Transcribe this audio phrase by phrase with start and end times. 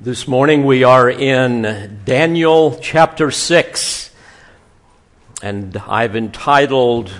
[0.00, 4.12] This morning we are in Daniel chapter 6,
[5.42, 7.12] and I've entitled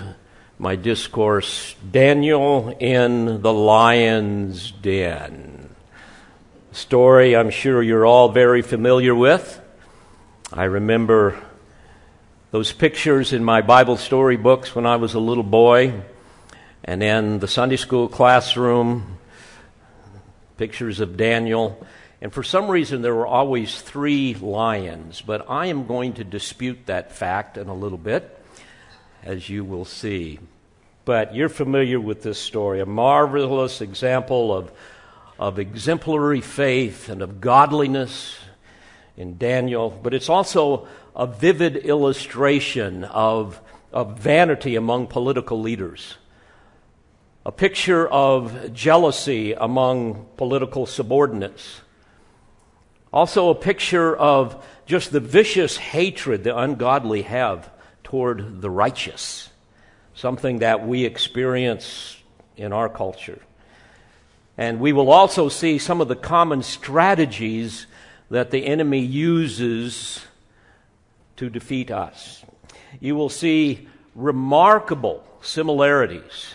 [0.57, 5.75] my discourse, Daniel in the Lion's Den.
[6.71, 9.59] Story I'm sure you're all very familiar with.
[10.53, 11.37] I remember
[12.51, 16.01] those pictures in my Bible story books when I was a little boy,
[16.85, 19.17] and in the Sunday school classroom,
[20.55, 21.85] pictures of Daniel.
[22.21, 26.85] And for some reason, there were always three lions, but I am going to dispute
[26.87, 28.37] that fact in a little bit,
[29.23, 30.39] as you will see.
[31.05, 34.71] But you're familiar with this story a marvelous example of,
[35.39, 38.37] of exemplary faith and of godliness
[39.15, 43.61] in Daniel, but it's also a vivid illustration of,
[43.93, 46.17] of vanity among political leaders
[47.45, 51.81] a picture of jealousy among political subordinates
[53.11, 57.69] also, a picture of just the vicious hatred the ungodly have
[58.03, 59.49] toward the righteous,
[60.13, 62.17] something that we experience
[62.55, 63.39] in our culture.
[64.57, 67.87] And we will also see some of the common strategies
[68.29, 70.23] that the enemy uses
[71.37, 72.43] to defeat us.
[72.99, 76.53] You will see remarkable similarities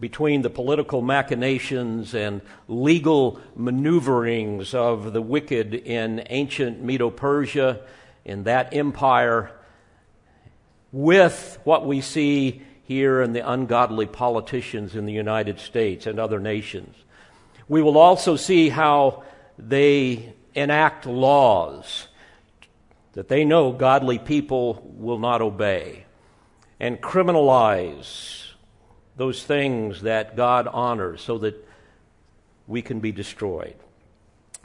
[0.00, 7.80] between the political machinations and legal maneuverings of the wicked in ancient Medo Persia,
[8.24, 9.52] in that empire,
[10.90, 16.40] with what we see here in the ungodly politicians in the United States and other
[16.40, 16.96] nations.
[17.68, 19.22] We will also see how
[19.58, 22.08] they enact laws
[23.12, 26.04] that they know godly people will not obey
[26.80, 28.49] and criminalize
[29.20, 31.68] those things that God honors so that
[32.66, 33.74] we can be destroyed.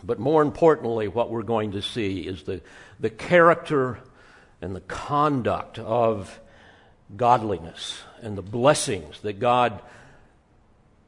[0.01, 2.61] But more importantly, what we're going to see is the,
[2.97, 3.99] the character
[4.61, 6.39] and the conduct of
[7.17, 9.81] godliness and the blessings that God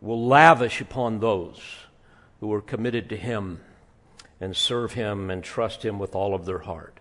[0.02, 1.62] will lavish upon those
[2.42, 3.62] who are committed to Him
[4.42, 7.00] and serve Him and trust Him with all of their heart.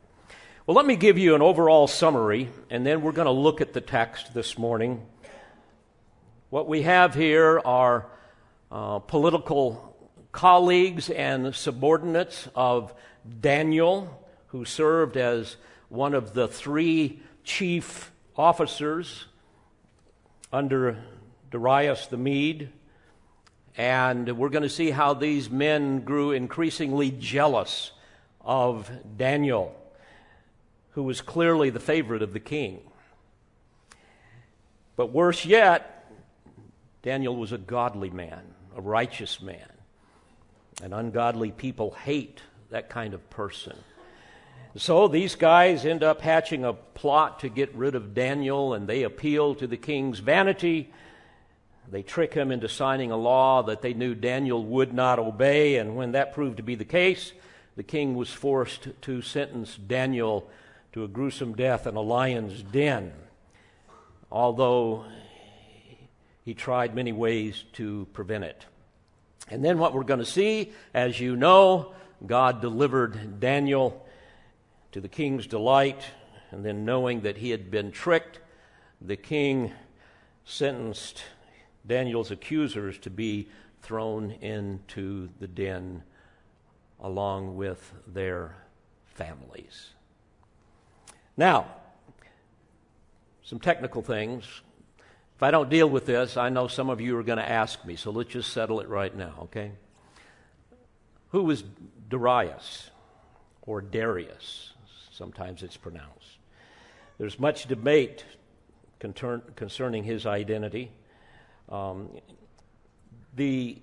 [0.64, 3.72] Well, let me give you an overall summary, and then we're going to look at
[3.72, 5.02] the text this morning.
[6.48, 8.06] What we have here are
[8.70, 9.96] uh, political
[10.30, 12.94] colleagues and subordinates of
[13.40, 15.56] Daniel, who served as
[15.88, 19.24] one of the three chief officers
[20.52, 21.02] under
[21.50, 22.70] Darius the Mede.
[23.76, 27.90] And we're going to see how these men grew increasingly jealous
[28.40, 29.74] of Daniel,
[30.90, 32.82] who was clearly the favorite of the king.
[34.94, 35.95] But worse yet,
[37.06, 38.42] Daniel was a godly man,
[38.76, 39.70] a righteous man.
[40.82, 42.40] And ungodly people hate
[42.70, 43.76] that kind of person.
[44.74, 49.04] So these guys end up hatching a plot to get rid of Daniel, and they
[49.04, 50.92] appeal to the king's vanity.
[51.88, 55.94] They trick him into signing a law that they knew Daniel would not obey, and
[55.94, 57.32] when that proved to be the case,
[57.76, 60.50] the king was forced to sentence Daniel
[60.92, 63.12] to a gruesome death in a lion's den.
[64.28, 65.04] Although
[66.46, 68.66] he tried many ways to prevent it.
[69.50, 71.92] And then what we're going to see, as you know,
[72.24, 74.06] God delivered Daniel
[74.92, 76.04] to the king's delight,
[76.52, 78.38] and then knowing that he had been tricked,
[79.00, 79.72] the king
[80.44, 81.24] sentenced
[81.84, 83.48] Daniel's accusers to be
[83.82, 86.04] thrown into the den
[87.00, 88.54] along with their
[89.06, 89.90] families.
[91.36, 91.66] Now,
[93.42, 94.62] some technical things
[95.36, 97.84] if I don't deal with this, I know some of you are going to ask
[97.84, 99.72] me, so let's just settle it right now, okay?
[101.32, 101.62] Who was
[102.08, 102.90] Darius
[103.60, 104.72] or Darius?
[105.12, 106.38] Sometimes it's pronounced.
[107.18, 108.24] There's much debate
[108.98, 110.90] concerning his identity.
[111.68, 112.08] Um,
[113.34, 113.76] the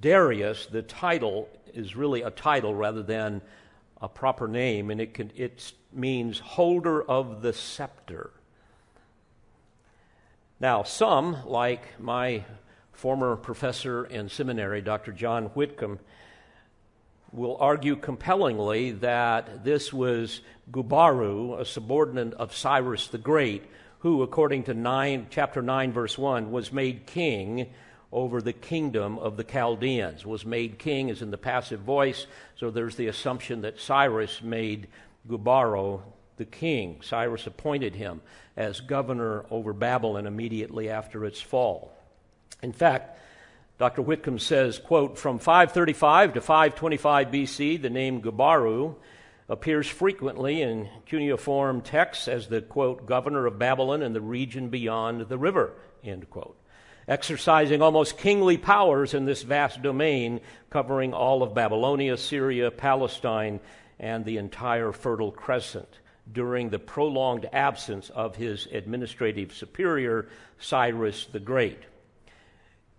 [0.00, 3.42] Darius, the title, is really a title rather than
[4.02, 8.32] a proper name, and it, can, it means holder of the scepter.
[10.60, 12.44] Now, some, like my
[12.92, 15.10] former professor in seminary, Dr.
[15.10, 16.00] John Whitcomb,
[17.32, 23.64] will argue compellingly that this was Gubaru, a subordinate of Cyrus the Great,
[24.00, 27.70] who, according to nine, chapter 9, verse 1, was made king
[28.12, 30.26] over the kingdom of the Chaldeans.
[30.26, 32.26] Was made king is in the passive voice,
[32.56, 34.88] so there's the assumption that Cyrus made
[35.26, 36.02] Gubaru
[36.40, 36.96] the king.
[37.02, 38.22] Cyrus appointed him
[38.56, 41.92] as governor over Babylon immediately after its fall.
[42.62, 43.18] In fact,
[43.78, 44.02] Dr.
[44.02, 48.96] Whitcomb says, quote, from 535 to 525 BC, the name Gubaru
[49.50, 55.28] appears frequently in cuneiform texts as the, quote, governor of Babylon and the region beyond
[55.28, 56.56] the river, end quote.
[57.06, 60.40] Exercising almost kingly powers in this vast domain
[60.70, 63.60] covering all of Babylonia, Syria, Palestine,
[63.98, 65.98] and the entire Fertile Crescent
[66.30, 70.28] during the prolonged absence of his administrative superior,
[70.58, 71.80] Cyrus the Great.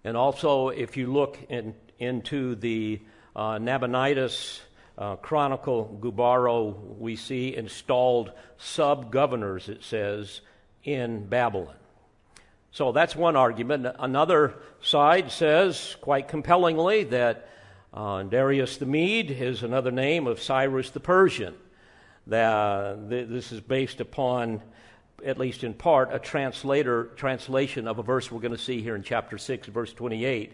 [0.03, 3.01] And also, if you look in, into the
[3.35, 4.61] uh, Nabonidus
[4.97, 10.41] uh, Chronicle, Gubaru, we see installed sub governors, it says,
[10.83, 11.75] in Babylon.
[12.71, 13.85] So that's one argument.
[13.99, 17.49] Another side says, quite compellingly, that
[17.93, 21.53] uh, Darius the Mede is another name of Cyrus the Persian.
[22.27, 24.61] That, uh, this is based upon
[25.25, 28.95] at least in part, a translator translation of a verse we're going to see here
[28.95, 30.53] in chapter 6, verse 28,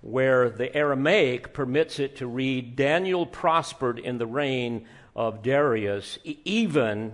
[0.00, 7.12] where the Aramaic permits it to read Daniel prospered in the reign of Darius, even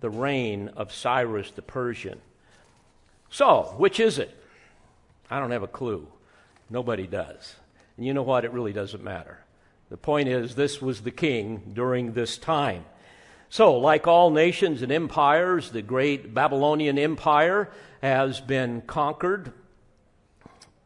[0.00, 2.20] the reign of Cyrus the Persian.
[3.30, 4.36] So, which is it?
[5.30, 6.06] I don't have a clue.
[6.68, 7.54] Nobody does.
[7.96, 8.44] And you know what?
[8.44, 9.38] It really doesn't matter.
[9.90, 12.84] The point is, this was the king during this time.
[13.52, 17.68] So, like all nations and empires, the great Babylonian Empire
[18.00, 19.52] has been conquered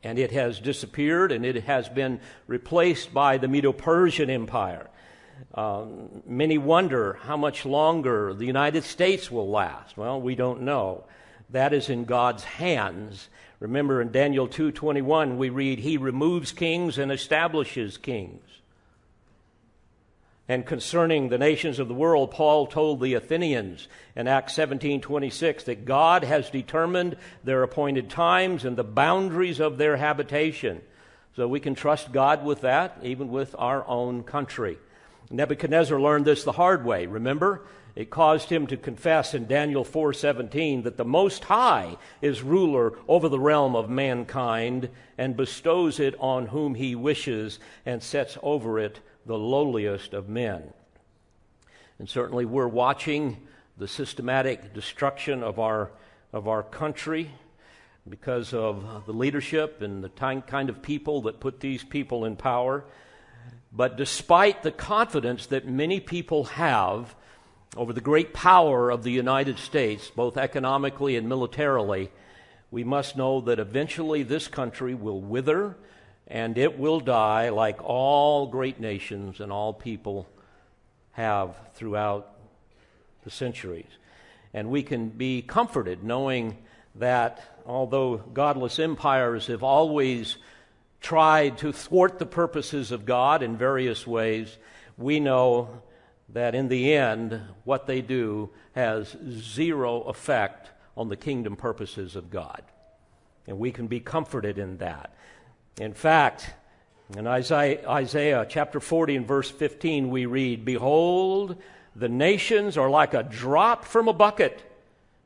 [0.02, 2.18] and it has disappeared and it has been
[2.48, 4.90] replaced by the Medo Persian Empire.
[5.54, 9.96] Um, many wonder how much longer the United States will last.
[9.96, 11.04] Well, we don't know.
[11.50, 13.28] That is in God's hands.
[13.60, 18.42] Remember in Daniel 2:21 we read he removes kings and establishes kings.
[20.48, 25.84] And concerning the nations of the world, Paul told the Athenians in Acts 17:26 that
[25.84, 30.82] God has determined their appointed times and the boundaries of their habitation.
[31.34, 34.78] So we can trust God with that, even with our own country.
[35.30, 37.06] Nebuchadnezzar learned this the hard way.
[37.06, 37.62] Remember,
[37.96, 43.28] it caused him to confess in Daniel 4:17 that the Most High is ruler over
[43.28, 49.00] the realm of mankind and bestows it on whom he wishes and sets over it
[49.26, 50.72] the lowliest of men.
[51.98, 53.38] And certainly we're watching
[53.76, 55.90] the systematic destruction of our,
[56.32, 57.30] of our country
[58.08, 62.84] because of the leadership and the kind of people that put these people in power.
[63.72, 67.14] But despite the confidence that many people have
[67.76, 72.10] over the great power of the United States, both economically and militarily,
[72.70, 75.76] we must know that eventually this country will wither
[76.26, 80.26] and it will die like all great nations and all people
[81.12, 82.32] have throughout
[83.24, 83.86] the centuries.
[84.52, 86.56] And we can be comforted knowing
[86.96, 90.36] that although godless empires have always
[91.00, 94.56] tried to thwart the purposes of God in various ways,
[94.96, 95.82] we know
[96.30, 102.30] that in the end, what they do has zero effect on the kingdom purposes of
[102.30, 102.62] God.
[103.46, 105.14] And we can be comforted in that.
[105.78, 106.54] In fact,
[107.14, 111.56] in Isaiah, Isaiah, chapter 40 and verse 15, we read, Behold,
[111.94, 114.62] the nations are like a drop from a bucket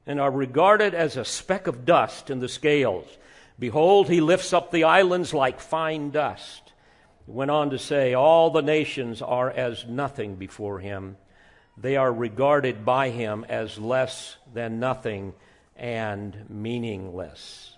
[0.07, 3.07] and are regarded as a speck of dust in the scales.
[3.61, 6.73] Behold, he lifts up the islands like fine dust.
[7.27, 11.17] He went on to say, All the nations are as nothing before him.
[11.77, 15.33] They are regarded by him as less than nothing
[15.77, 17.77] and meaningless.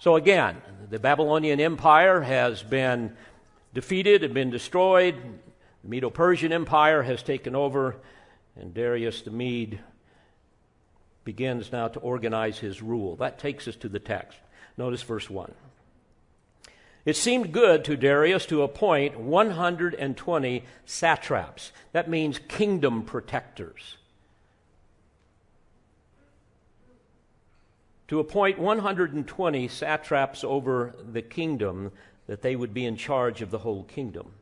[0.00, 0.56] So again,
[0.88, 3.14] the Babylonian Empire has been
[3.74, 5.14] defeated and been destroyed.
[5.82, 7.96] The Medo Persian Empire has taken over,
[8.56, 9.78] and Darius the Mede
[11.24, 13.16] begins now to organize his rule.
[13.16, 14.38] That takes us to the text.
[14.78, 15.52] Notice verse 1.
[17.04, 21.72] It seemed good to Darius to appoint 120 satraps.
[21.92, 23.98] That means kingdom protectors.
[28.10, 31.92] To appoint 120 satraps over the kingdom,
[32.26, 34.32] that they would be in charge of the whole kingdom.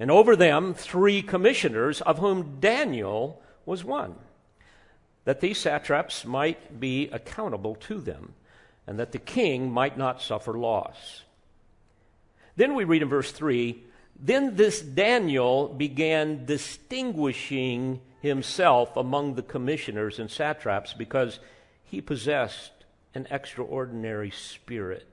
[0.00, 4.16] And over them, three commissioners, of whom Daniel was one,
[5.24, 8.34] that these satraps might be accountable to them,
[8.88, 11.22] and that the king might not suffer loss.
[12.56, 13.84] Then we read in verse 3
[14.18, 21.38] Then this Daniel began distinguishing himself among the commissioners and satraps because
[21.84, 22.72] he possessed
[23.16, 25.06] an extraordinary spirit.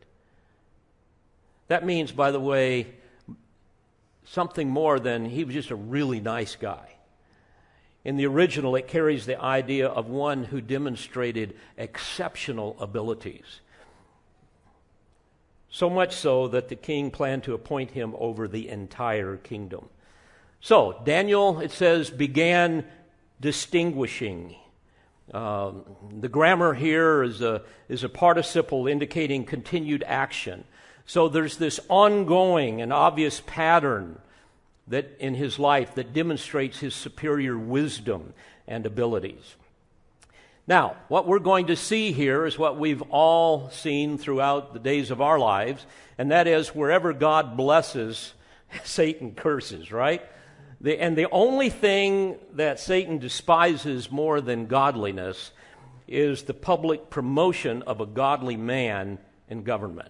[1.70, 2.88] That means, by the way,
[4.26, 6.90] something more than he was just a really nice guy.
[8.04, 13.62] In the original, it carries the idea of one who demonstrated exceptional abilities.
[15.70, 19.88] So much so that the king planned to appoint him over the entire kingdom.
[20.60, 22.86] So, Daniel, it says, began
[23.40, 24.56] distinguishing.
[25.32, 25.86] Um,
[26.20, 30.66] the grammar here is a, is a participle indicating continued action.
[31.06, 34.20] So there's this ongoing and obvious pattern
[34.88, 38.34] that in his life that demonstrates his superior wisdom
[38.68, 39.56] and abilities.
[40.66, 45.12] Now, what we're going to see here is what we've all seen throughout the days
[45.12, 45.86] of our lives,
[46.18, 48.34] and that is wherever God blesses,
[48.84, 50.22] Satan curses, right?
[50.84, 55.52] The, and the only thing that Satan despises more than godliness
[56.08, 59.18] is the public promotion of a godly man
[59.50, 60.10] in government.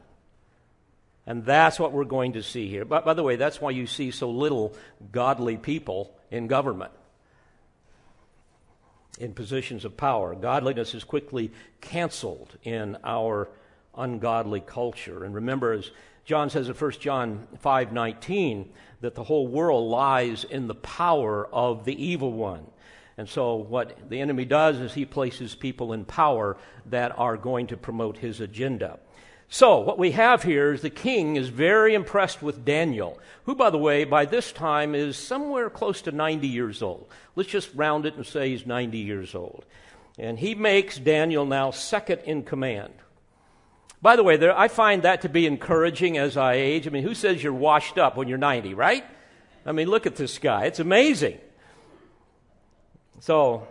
[1.27, 2.85] And that's what we're going to see here.
[2.85, 4.75] But by the way, that's why you see so little
[5.11, 6.91] godly people in government,
[9.19, 10.33] in positions of power.
[10.33, 11.51] Godliness is quickly
[11.81, 13.47] canceled in our
[13.95, 15.23] ungodly culture.
[15.23, 15.91] And remember, as
[16.25, 18.69] John says in 1 John 5:19,
[19.03, 22.65] that the whole world lies in the power of the evil one.
[23.17, 27.67] And so, what the enemy does is he places people in power that are going
[27.67, 28.99] to promote his agenda.
[29.49, 33.69] So, what we have here is the king is very impressed with Daniel, who, by
[33.69, 37.07] the way, by this time is somewhere close to 90 years old.
[37.35, 39.65] Let's just round it and say he's 90 years old.
[40.17, 42.93] And he makes Daniel now second in command.
[44.03, 46.87] By the way, there, I find that to be encouraging as I age.
[46.87, 49.05] I mean, who says you're washed up when you're 90, right?
[49.65, 50.65] I mean, look at this guy.
[50.65, 51.37] It's amazing.
[53.21, 53.65] So,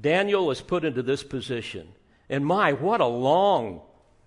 [0.00, 1.92] Daniel is put into this position.
[2.28, 3.82] And my, what a long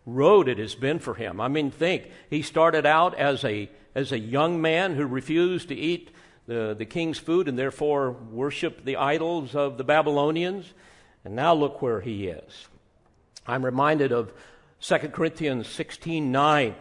[0.05, 1.41] road it has been for him.
[1.41, 5.75] I mean, think, he started out as a, as a young man who refused to
[5.75, 6.11] eat
[6.47, 10.73] the, the king's food and therefore worshiped the idols of the Babylonians.
[11.25, 12.69] And now look where he is.
[13.47, 14.33] I'm reminded of
[14.81, 16.75] 2 Corinthians 16 9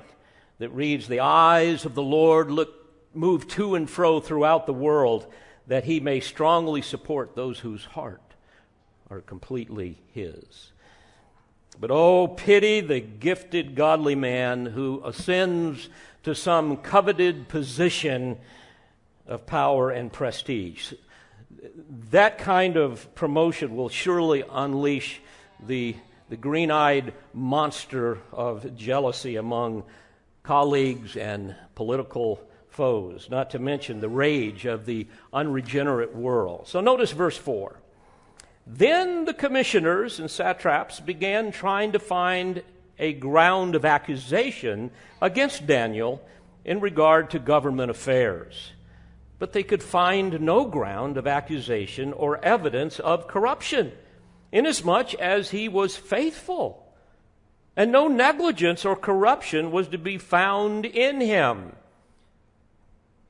[0.59, 2.73] that reads, The eyes of the Lord look,
[3.15, 5.27] move to and fro throughout the world
[5.67, 8.21] that he may strongly support those whose heart
[9.11, 10.73] are completely his.
[11.81, 15.89] But oh, pity the gifted godly man who ascends
[16.23, 18.39] to some coveted position
[19.27, 20.93] of power and prestige.
[22.11, 25.21] That kind of promotion will surely unleash
[25.65, 25.97] the,
[26.29, 29.85] the green eyed monster of jealousy among
[30.43, 36.67] colleagues and political foes, not to mention the rage of the unregenerate world.
[36.67, 37.79] So notice verse 4.
[38.67, 42.63] Then the commissioners and satraps began trying to find
[42.99, 44.91] a ground of accusation
[45.21, 46.23] against Daniel
[46.65, 48.73] in regard to government affairs.
[49.39, 53.93] But they could find no ground of accusation or evidence of corruption,
[54.55, 56.81] inasmuch as he was faithful.
[57.77, 61.77] And no negligence or corruption was to be found in him.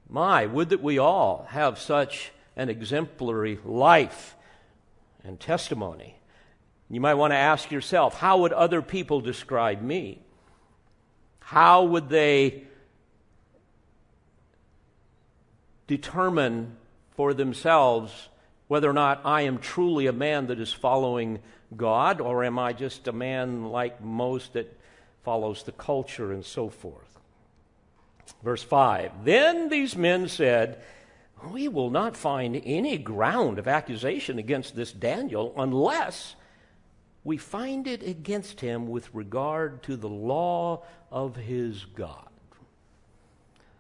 [0.09, 4.37] My, would that we all have such an exemplary life
[5.25, 6.16] and testimony.
[6.90, 10.21] You might want to ask yourself how would other people describe me?
[11.40, 12.64] How would they
[15.87, 16.76] determine
[17.16, 18.28] for themselves
[18.75, 21.38] whether or not I am truly a man that is following
[21.76, 24.76] God, or am I just a man like most that
[25.23, 27.21] follows the culture and so forth?
[28.43, 30.83] Verse 5 Then these men said,
[31.52, 36.35] we will not find any ground of accusation against this Daniel unless
[37.23, 42.28] we find it against him with regard to the law of his God.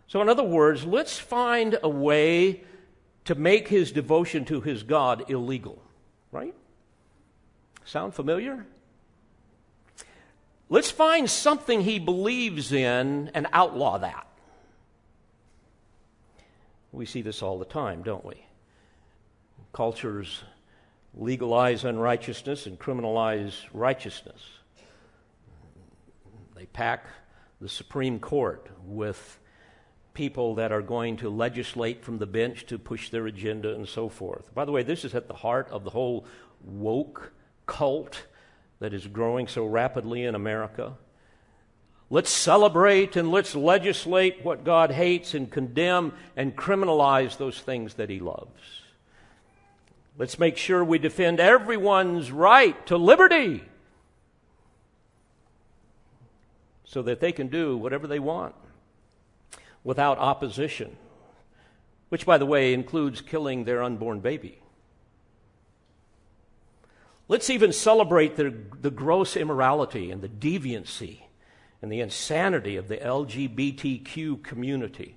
[0.06, 2.62] So, in other words, let's find a way
[3.24, 5.82] to make his devotion to his God illegal,
[6.30, 6.54] right?
[7.84, 8.66] Sound familiar?
[10.68, 14.26] Let's find something he believes in and outlaw that.
[16.92, 18.46] We see this all the time, don't we?
[19.72, 20.42] Cultures
[21.16, 24.40] legalize unrighteousness and criminalize righteousness.
[26.54, 27.06] They pack
[27.60, 29.38] the Supreme Court with
[30.14, 34.08] people that are going to legislate from the bench to push their agenda and so
[34.08, 34.54] forth.
[34.54, 36.24] By the way, this is at the heart of the whole
[36.64, 37.32] woke
[37.66, 38.26] cult
[38.78, 40.94] that is growing so rapidly in America.
[42.10, 48.08] Let's celebrate and let's legislate what God hates and condemn and criminalize those things that
[48.08, 48.82] He loves.
[50.16, 53.64] Let's make sure we defend everyone's right to liberty
[56.84, 58.54] so that they can do whatever they want
[59.84, 60.96] without opposition,
[62.08, 64.58] which, by the way, includes killing their unborn baby.
[67.28, 71.20] Let's even celebrate the, the gross immorality and the deviancy
[71.80, 75.16] and the insanity of the LGBTQ community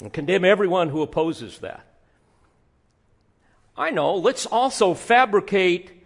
[0.00, 1.86] and condemn everyone who opposes that.
[3.76, 6.04] I know, let's also fabricate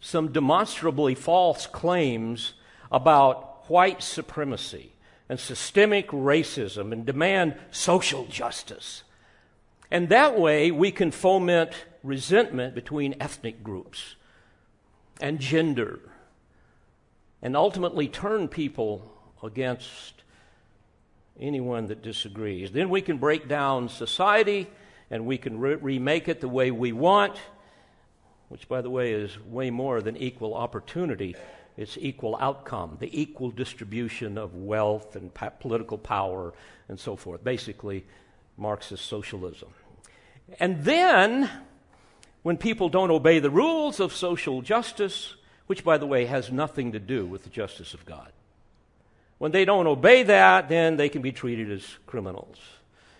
[0.00, 2.54] some demonstrably false claims
[2.90, 4.91] about white supremacy
[5.32, 9.02] and systemic racism and demand social justice.
[9.90, 11.72] And that way we can foment
[12.02, 14.16] resentment between ethnic groups
[15.22, 16.00] and gender
[17.40, 19.10] and ultimately turn people
[19.42, 20.22] against
[21.40, 22.70] anyone that disagrees.
[22.70, 24.68] Then we can break down society
[25.10, 27.38] and we can re- remake it the way we want,
[28.50, 31.36] which, by the way, is way more than equal opportunity.
[31.76, 36.52] It's equal outcome, the equal distribution of wealth and political power
[36.88, 37.42] and so forth.
[37.42, 38.04] Basically,
[38.58, 39.70] Marxist socialism.
[40.60, 41.48] And then,
[42.42, 45.34] when people don't obey the rules of social justice,
[45.66, 48.32] which, by the way, has nothing to do with the justice of God,
[49.38, 52.58] when they don't obey that, then they can be treated as criminals.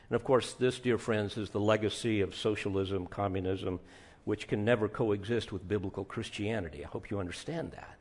[0.08, 3.80] And of course, this, dear friends, is the legacy of socialism, communism,
[4.24, 6.84] which can never coexist with biblical Christianity.
[6.84, 7.96] I hope you understand that.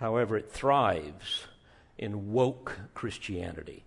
[0.00, 1.46] However, it thrives
[1.96, 3.84] in woke Christianity,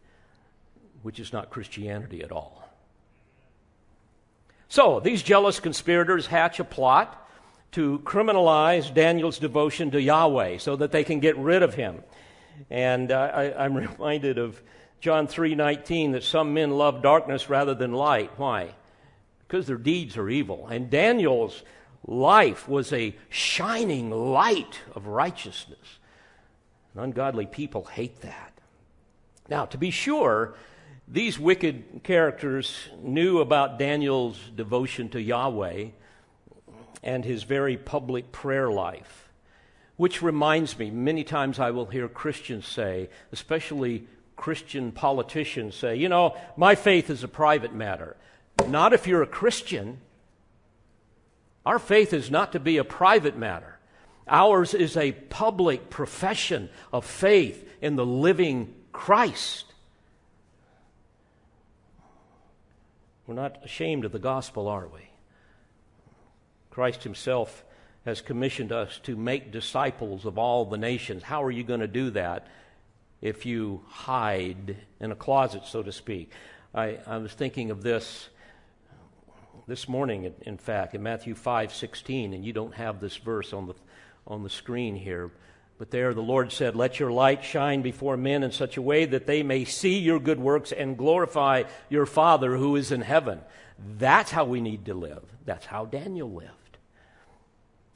[1.03, 2.69] which is not Christianity at all.
[4.67, 7.17] So, these jealous conspirators hatch a plot
[7.73, 12.03] to criminalize Daniel's devotion to Yahweh so that they can get rid of him.
[12.69, 14.61] And uh, I, am reminded of
[14.99, 18.31] John 3:19 that some men love darkness rather than light.
[18.37, 18.69] Why?
[19.47, 20.67] Because their deeds are evil.
[20.67, 21.63] And Daniel's
[22.05, 25.99] life was a shining light of righteousness.
[26.93, 28.53] And ungodly people hate that.
[29.50, 30.55] Now, to be sure,
[31.07, 35.88] these wicked characters knew about Daniel's devotion to Yahweh
[37.03, 39.29] and his very public prayer life.
[39.98, 46.10] Which reminds me, many times I will hear Christians say, especially Christian politicians say, you
[46.10, 48.15] know, my faith is a private matter.
[48.68, 50.00] Not if you're a Christian.
[51.65, 53.77] Our faith is not to be a private matter.
[54.31, 59.65] Ours is a public profession of faith in the living Christ.
[63.27, 65.01] We're not ashamed of the gospel, are we?
[66.70, 67.65] Christ Himself
[68.05, 71.24] has commissioned us to make disciples of all the nations.
[71.24, 72.48] How are you going to do that
[73.22, 76.31] if you hide in a closet, so to speak?
[76.74, 78.29] I, I was thinking of this
[79.67, 83.67] this morning, in fact, in Matthew 5 16, and you don't have this verse on
[83.67, 83.75] the,
[84.31, 85.29] on the screen here.
[85.77, 89.05] But there the Lord said, Let your light shine before men in such a way
[89.05, 93.41] that they may see your good works and glorify your Father who is in heaven.
[93.98, 95.24] That's how we need to live.
[95.44, 96.77] That's how Daniel lived.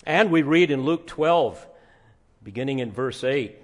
[0.05, 1.65] And we read in Luke 12,
[2.43, 3.55] beginning in verse 8,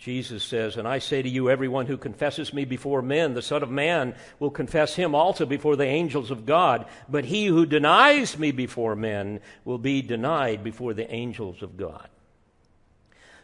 [0.00, 3.62] Jesus says, And I say to you, everyone who confesses me before men, the Son
[3.62, 6.86] of Man will confess him also before the angels of God.
[7.06, 12.08] But he who denies me before men will be denied before the angels of God.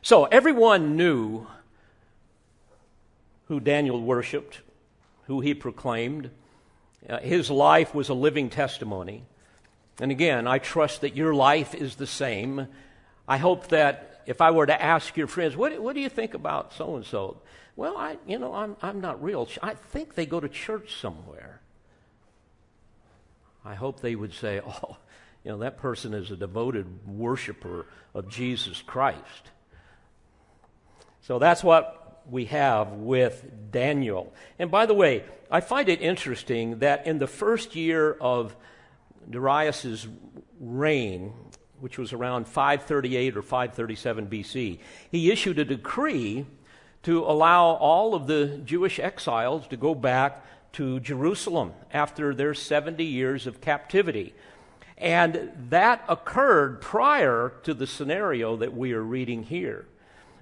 [0.01, 1.47] So everyone knew
[3.49, 4.61] who Daniel worshiped,
[5.27, 6.31] who he proclaimed.
[7.07, 9.25] Uh, his life was a living testimony.
[10.01, 12.67] And again, I trust that your life is the same.
[13.29, 16.35] I hope that if I were to ask your friends, what, what do you think
[16.35, 17.41] about so and so?
[17.77, 19.49] Well, I, you know, I'm, I'm not real.
[19.63, 21.61] I think they go to church somewhere.
[23.65, 24.97] I hope they would say, oh,
[25.45, 29.51] you know, that person is a devoted worshiper of Jesus Christ.
[31.23, 34.33] So that's what we have with Daniel.
[34.59, 38.57] And by the way, I find it interesting that in the first year of
[39.29, 40.09] Darius's
[40.61, 41.33] reign,
[41.81, 44.79] which was around 538 or 537 BC,
[45.11, 46.47] he issued a decree
[47.03, 53.05] to allow all of the Jewish exiles to go back to Jerusalem after their 70
[53.05, 54.35] years of captivity.
[54.99, 59.87] And that occurred prior to the scenario that we are reading here.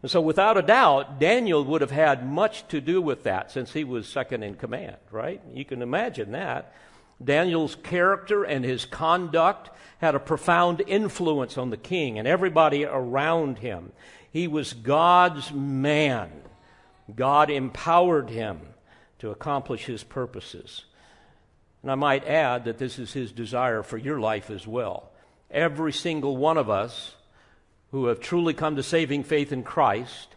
[0.03, 3.73] And so, without a doubt, Daniel would have had much to do with that since
[3.73, 5.41] he was second in command, right?
[5.53, 6.75] You can imagine that.
[7.23, 13.59] Daniel's character and his conduct had a profound influence on the king and everybody around
[13.59, 13.93] him.
[14.31, 16.31] He was God's man.
[17.15, 18.61] God empowered him
[19.19, 20.85] to accomplish his purposes.
[21.83, 25.11] And I might add that this is his desire for your life as well.
[25.51, 27.15] Every single one of us
[27.91, 30.35] who have truly come to saving faith in Christ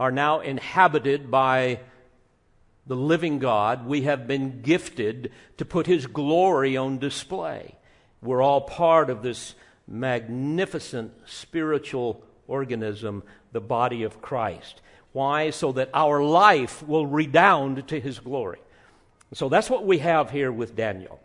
[0.00, 1.80] are now inhabited by
[2.86, 7.74] the living God, we have been gifted to put His glory on display.
[8.22, 9.54] We're all part of this
[9.86, 13.22] magnificent spiritual organism,
[13.52, 14.80] the body of Christ.
[15.12, 15.50] Why?
[15.50, 18.58] So that our life will redound to his glory.
[19.32, 21.20] So that's what we have here with Daniel.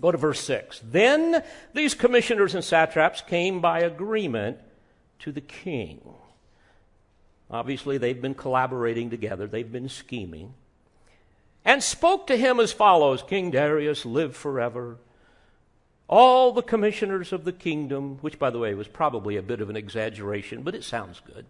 [0.00, 0.80] Go to verse 6.
[0.84, 1.42] Then
[1.74, 4.58] these commissioners and satraps came by agreement
[5.20, 6.00] to the king.
[7.50, 10.54] Obviously, they've been collaborating together, they've been scheming.
[11.68, 14.96] And spoke to him as follows King Darius, live forever.
[16.08, 19.68] All the commissioners of the kingdom, which, by the way, was probably a bit of
[19.68, 21.44] an exaggeration, but it sounds good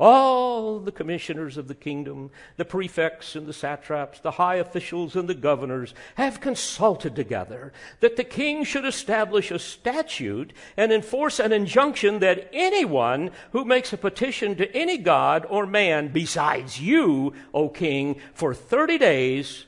[0.00, 5.28] all the commissioners of the kingdom, the prefects and the satraps, the high officials and
[5.28, 11.52] the governors have consulted together that the king should establish a statute and enforce an
[11.52, 17.68] injunction that anyone who makes a petition to any god or man besides you, O
[17.68, 19.66] king, for 30 days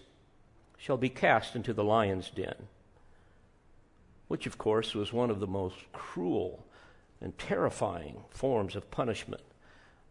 [0.79, 2.55] shall be cast into the lion's den.
[4.29, 6.64] Which, of course, was one of the most cruel
[7.21, 9.42] and terrifying forms of punishment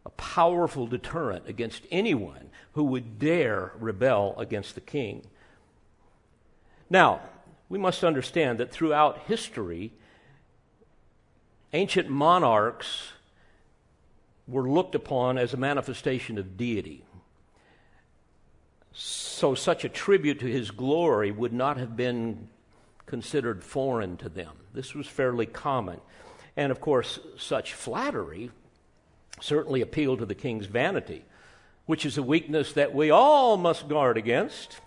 [0.05, 5.25] a powerful deterrent against anyone who would dare rebel against the king.
[6.89, 7.21] Now,
[7.69, 9.93] we must understand that throughout history,
[11.73, 13.11] ancient monarchs
[14.47, 17.05] were looked upon as a manifestation of deity.
[18.93, 22.49] So, such a tribute to his glory would not have been
[23.05, 24.53] considered foreign to them.
[24.73, 26.01] This was fairly common.
[26.57, 28.51] And of course, such flattery
[29.39, 31.23] certainly appealed to the king's vanity,
[31.85, 34.79] which is a weakness that we all must guard against.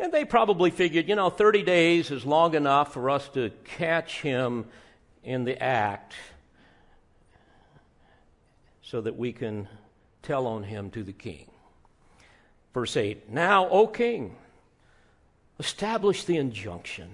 [0.00, 4.20] And they probably figured, you know, 30 days is long enough for us to catch
[4.20, 4.66] him
[5.24, 6.14] in the act
[8.82, 9.68] so that we can
[10.22, 11.50] tell on him to the king.
[12.72, 14.36] Verse 8 Now, O king,
[15.58, 17.10] establish the injunction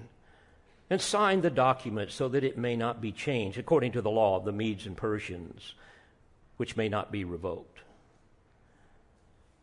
[0.94, 4.36] and sign the document so that it may not be changed according to the law
[4.36, 5.74] of the Medes and Persians,
[6.56, 7.80] which may not be revoked.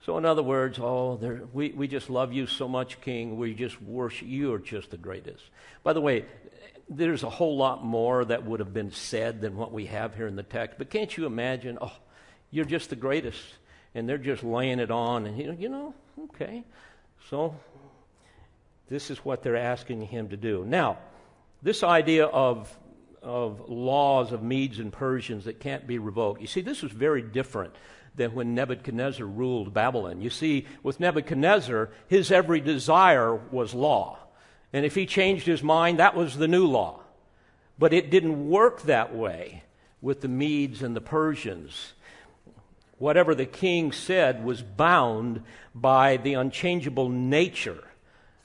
[0.06, 3.38] So, in other words, oh, we, we just love you so much, King.
[3.38, 5.44] We just worship you, you are just the greatest.
[5.84, 6.26] By the way,
[6.90, 10.28] there's a whole lot more that would have been said than what we have here
[10.28, 10.78] in the text.
[10.78, 11.78] But can't you imagine?
[11.80, 11.96] Oh,
[12.50, 13.42] you're just the greatest.
[13.96, 15.26] And they're just laying it on.
[15.26, 15.94] And, you know,
[16.26, 16.66] okay.
[17.30, 17.56] So,
[18.90, 20.66] this is what they're asking him to do.
[20.68, 20.98] Now,
[21.62, 22.76] this idea of,
[23.22, 27.22] of laws of Medes and Persians that can't be revoked, you see, this was very
[27.22, 27.74] different
[28.16, 30.22] than when Nebuchadnezzar ruled Babylon.
[30.22, 34.20] You see, with Nebuchadnezzar, his every desire was law.
[34.74, 37.02] And if he changed his mind, that was the new law.
[37.78, 39.64] But it didn't work that way
[40.02, 41.94] with the Medes and the Persians.
[42.98, 45.44] Whatever the king said was bound
[45.74, 47.84] by the unchangeable nature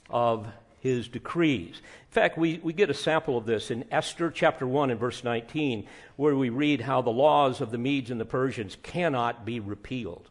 [0.09, 0.47] of
[0.79, 1.81] his decrees.
[2.17, 5.85] Fact, we, we get a sample of this in Esther chapter 1 and verse 19,
[6.15, 10.27] where we read how the laws of the Medes and the Persians cannot be repealed.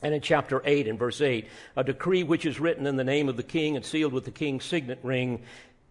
[0.00, 1.46] And in chapter 8 and verse 8,
[1.76, 4.30] a decree which is written in the name of the king and sealed with the
[4.30, 5.42] king's signet ring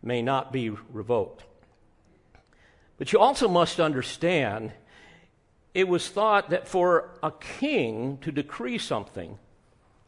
[0.01, 1.43] may not be revoked.
[2.97, 4.71] But you also must understand
[5.75, 9.37] it was thought that for a king to decree something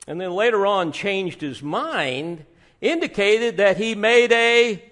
[0.07, 2.47] and then later on changed his mind
[2.81, 4.89] indicated that he made a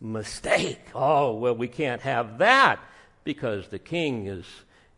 [0.00, 0.80] mistake.
[0.94, 2.78] Oh, well, we can't have that
[3.24, 4.46] because the king is,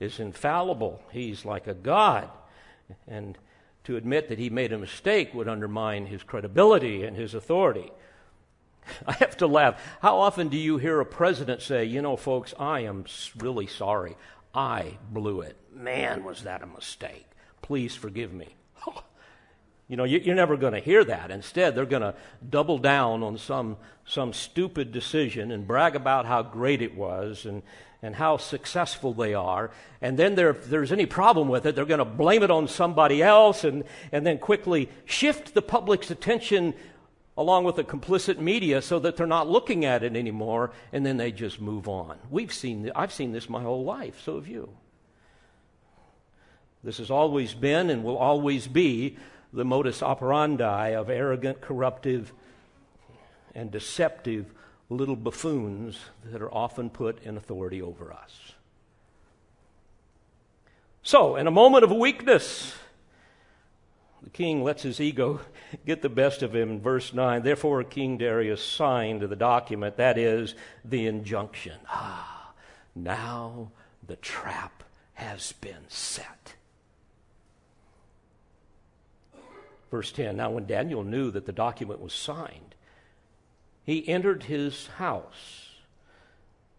[0.00, 1.02] is infallible.
[1.10, 2.30] He's like a god.
[3.06, 3.38] And
[3.84, 7.90] to admit that he made a mistake would undermine his credibility and his authority.
[9.06, 9.80] I have to laugh.
[10.00, 13.04] How often do you hear a president say, you know, folks, I am
[13.38, 14.16] really sorry.
[14.54, 15.56] I blew it.
[15.74, 17.26] Man, was that a mistake.
[17.62, 18.48] Please forgive me.
[18.86, 19.02] Oh,
[19.88, 21.30] You know, you're never going to hear that.
[21.30, 22.14] Instead, they're going to
[22.48, 27.62] double down on some, some stupid decision and brag about how great it was and,
[28.02, 29.70] and how successful they are.
[30.02, 33.22] And then if there's any problem with it, they're going to blame it on somebody
[33.22, 36.74] else and, and then quickly shift the public's attention
[37.38, 41.16] along with the complicit media so that they're not looking at it anymore and then
[41.16, 42.18] they just move on.
[42.30, 44.68] We've seen, I've seen this my whole life, so have you.
[46.84, 49.16] This has always been and will always be
[49.52, 52.32] the modus operandi of arrogant, corruptive,
[53.54, 54.52] and deceptive
[54.90, 58.52] little buffoons that are often put in authority over us.
[61.02, 62.74] So, in a moment of weakness,
[64.22, 65.40] the king lets his ego
[65.86, 66.80] get the best of him.
[66.80, 71.78] Verse 9 Therefore, King Darius signed the document, that is, the injunction.
[71.88, 72.52] Ah,
[72.94, 73.70] now
[74.06, 74.84] the trap
[75.14, 76.54] has been set.
[79.90, 82.74] Verse 10 Now, when Daniel knew that the document was signed,
[83.84, 85.76] he entered his house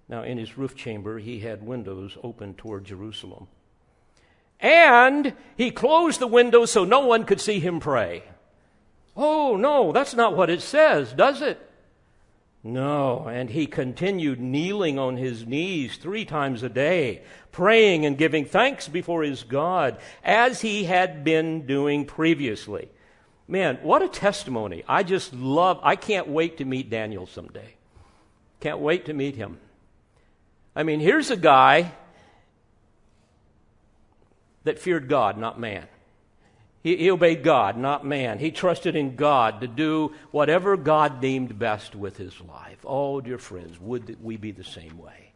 [0.08, 3.48] Now, in his roof chamber, he had windows open toward Jerusalem.
[4.60, 8.24] And he closed the windows so no one could see him pray.
[9.15, 11.60] Oh, no, that's not what it says, does it?
[12.63, 18.43] No, and he continued kneeling on his knees three times a day, praying and giving
[18.43, 22.89] thanks before his God, as he had been doing previously.
[23.50, 24.84] Man, what a testimony.
[24.88, 27.74] I just love, I can't wait to meet Daniel someday.
[28.60, 29.58] Can't wait to meet him.
[30.76, 31.94] I mean, here's a guy
[34.66, 35.88] that feared God, not man.
[36.84, 38.38] He, he, obeyed God, not man.
[38.38, 42.78] He trusted in God to do whatever God deemed best with his life.
[42.86, 45.32] Oh, dear friends, would we be the same way?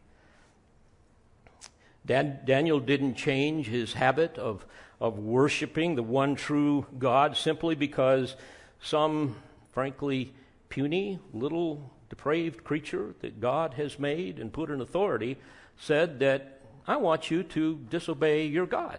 [2.06, 4.64] Dan, Daniel didn't change his habit of,
[5.04, 8.36] of worshiping the one true God simply because
[8.80, 9.36] some,
[9.72, 10.32] frankly,
[10.70, 15.36] puny, little depraved creature that God has made and put in authority
[15.76, 18.98] said that I want you to disobey your God.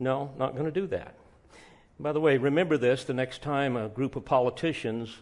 [0.00, 1.14] No, not going to do that.
[2.00, 5.18] By the way, remember this the next time a group of politicians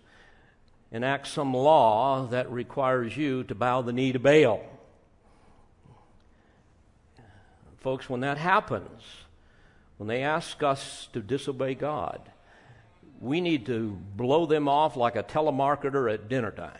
[0.90, 4.62] enact some law that requires you to bow the knee to Baal.
[7.80, 9.02] Folks, when that happens,
[10.02, 12.20] when they ask us to disobey God,
[13.20, 16.76] we need to blow them off like a telemarketer at dinner time.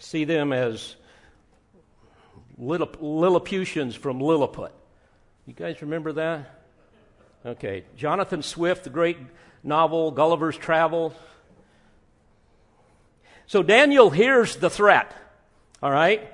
[0.00, 0.96] See them as
[2.58, 4.72] little Lilliputians from Lilliput.
[5.46, 6.60] You guys remember that?
[7.46, 7.84] Okay.
[7.96, 9.16] Jonathan Swift, the great
[9.64, 11.14] novel Gulliver's Travels.
[13.46, 15.10] So Daniel hears the threat,
[15.82, 16.30] all right?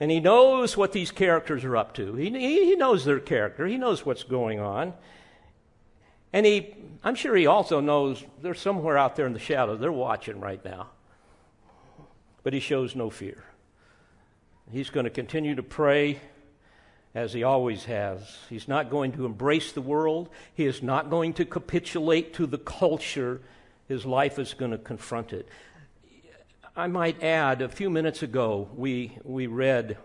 [0.00, 2.14] And he knows what these characters are up to.
[2.14, 4.94] He, he knows their character, he knows what's going on.
[6.32, 9.80] And he, I'm sure he also knows they're somewhere out there in the shadows.
[9.80, 10.88] They're watching right now.
[12.42, 13.42] But he shows no fear.
[14.70, 16.20] He's going to continue to pray
[17.14, 18.38] as he always has.
[18.50, 22.58] He's not going to embrace the world, he is not going to capitulate to the
[22.58, 23.40] culture.
[23.88, 25.48] His life is going to confront it.
[26.78, 29.98] I might add, a few minutes ago, we, we read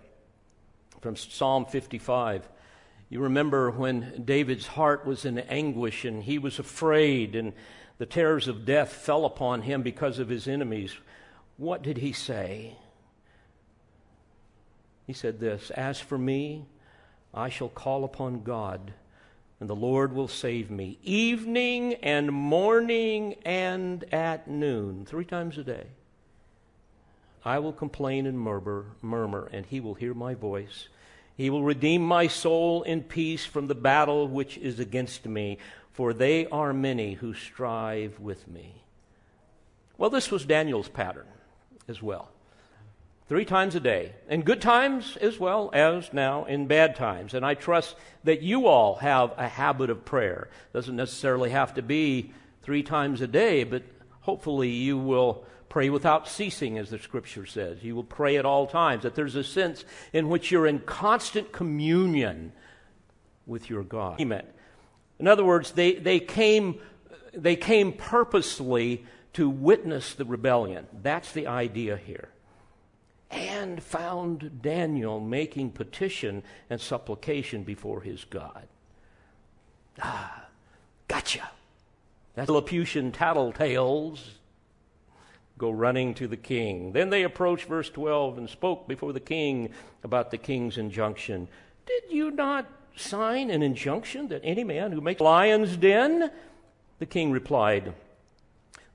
[1.02, 2.50] from Psalm 55.
[3.10, 7.54] You remember when David's heart was in anguish and he was afraid, and
[8.00, 10.98] the terrors of death fell upon him because of his enemies.
[11.58, 12.76] What did he say?
[15.06, 16.66] He said this As for me,
[17.36, 18.94] I shall call upon God,
[19.60, 25.64] and the Lord will save me, evening and morning and at noon, three times a
[25.64, 25.86] day.
[27.46, 30.88] I will complain and murmur, murmur, and he will hear my voice.
[31.36, 35.58] He will redeem my soul in peace from the battle which is against me,
[35.92, 38.84] for they are many who strive with me.
[39.98, 41.28] Well, this was Daniel's pattern
[41.88, 42.34] as well
[43.34, 47.34] three times a day, in good times as well as now in bad times.
[47.34, 50.50] And I trust that you all have a habit of prayer.
[50.74, 53.82] Doesn't necessarily have to be three times a day, but
[54.22, 57.84] hopefully you will pray without ceasing, as the scripture says.
[57.84, 59.84] You will pray at all times, that there's a sense
[60.14, 62.52] in which you're in constant communion
[63.48, 64.22] with your God.
[64.22, 64.46] Amen.
[65.18, 66.80] In other words, they, they, came,
[67.34, 70.86] they came purposely to witness the rebellion.
[71.02, 72.30] That's the idea here
[73.32, 78.68] and found Daniel making petition and supplication before his God.
[80.00, 80.46] Ah,
[81.08, 81.50] gotcha.
[82.36, 84.20] That's Lilliputian tattletales
[85.64, 86.92] go running to the king.
[86.94, 89.70] Then they approached verse 12 and spoke before the king
[90.04, 91.48] about the king's injunction.
[91.86, 96.32] Did you not sign an injunction that any man who makes a lion's den?
[97.00, 97.94] The king replied,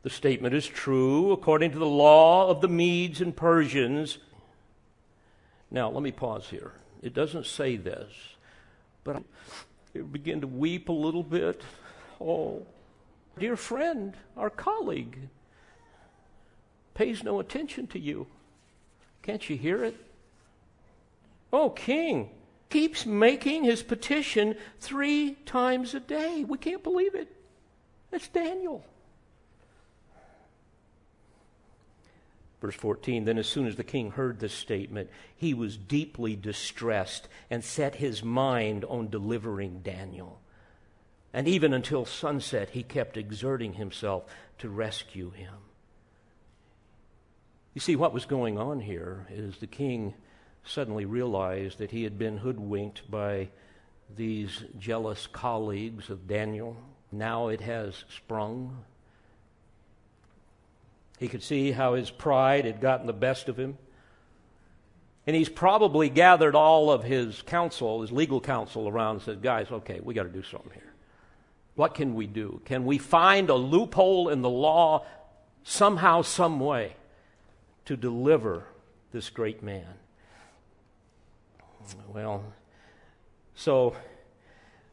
[0.02, 4.18] The statement is true according to the law of the Medes and Persians
[5.70, 6.72] now, let me pause here.
[7.02, 8.11] It doesn't say this,
[9.04, 11.62] but I begin to weep a little bit.
[12.20, 12.66] Oh,
[13.38, 15.18] dear friend, our colleague,
[16.98, 18.26] pays no attention to you.
[19.22, 19.94] Can't you hear it?
[21.52, 22.28] Oh, king,
[22.70, 26.44] keeps making his petition three times a day.
[26.46, 27.28] We can't believe it.
[28.11, 28.84] That's Daniel.
[32.61, 37.28] Verse 14 Then, as soon as the king heard this statement, he was deeply distressed
[37.48, 40.40] and set his mind on delivering Daniel.
[41.32, 44.24] And even until sunset, he kept exerting himself
[44.58, 45.67] to rescue him.
[47.74, 50.14] You see, what was going on here is the king
[50.64, 53.48] suddenly realized that he had been hoodwinked by
[54.16, 56.76] these jealous colleagues of Daniel.
[57.12, 58.85] Now it has sprung
[61.18, 63.76] He could see how his pride had gotten the best of him.
[65.26, 69.70] And he's probably gathered all of his counsel, his legal counsel around and said, Guys,
[69.70, 70.94] okay, we got to do something here.
[71.74, 72.62] What can we do?
[72.64, 75.04] Can we find a loophole in the law
[75.64, 76.94] somehow, some way
[77.88, 78.64] to deliver
[79.12, 79.87] this great man?
[82.12, 82.44] Well,
[83.55, 83.96] so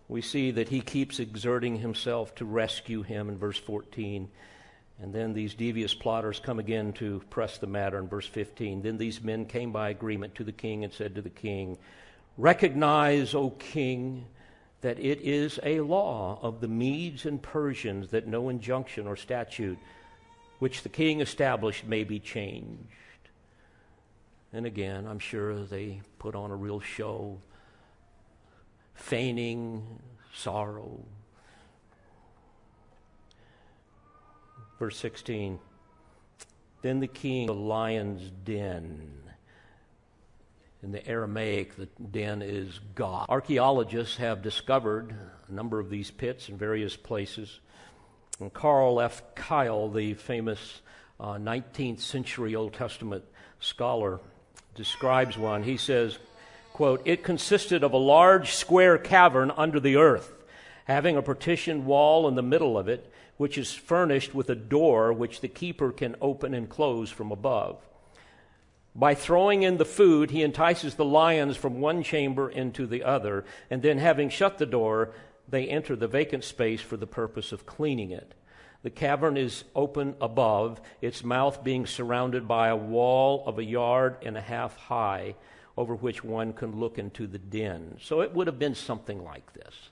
[0.08, 4.30] we see that he keeps exerting himself to rescue him in verse 14.
[5.02, 8.82] And then these devious plotters come again to press the matter in verse 15.
[8.82, 11.78] Then these men came by agreement to the king and said to the king,
[12.38, 14.26] Recognize, O king,
[14.80, 19.80] that it is a law of the Medes and Persians that no injunction or statute
[20.60, 22.90] which the king established may be changed.
[24.54, 27.40] And again, I'm sure they put on a real show,
[28.94, 30.00] feigning
[30.34, 31.00] sorrow,
[34.80, 35.60] Verse 16
[36.82, 39.12] Then the king, the lion's den.
[40.84, 43.28] In the Aramaic, the den is gob.
[43.30, 45.16] Archaeologists have discovered
[45.48, 47.60] a number of these pits in various places.
[48.40, 49.24] And Carl F.
[49.36, 50.82] Keil, the famous
[51.20, 53.24] uh, 19th century Old Testament
[53.60, 54.20] scholar,
[54.76, 55.64] describes one.
[55.64, 56.20] He says,
[56.74, 60.34] quote, It consisted of a large square cavern under the earth,
[60.84, 65.12] having a partitioned wall in the middle of it which is furnished with a door
[65.12, 67.82] which the keeper can open and close from above.
[68.96, 73.44] By throwing in the food, he entices the lions from one chamber into the other,
[73.70, 75.12] and then, having shut the door,
[75.48, 78.34] they enter the vacant space for the purpose of cleaning it.
[78.84, 84.18] The cavern is open above, its mouth being surrounded by a wall of a yard
[84.22, 85.36] and a half high,
[85.76, 87.98] over which one can look into the den.
[88.02, 89.90] So it would have been something like this.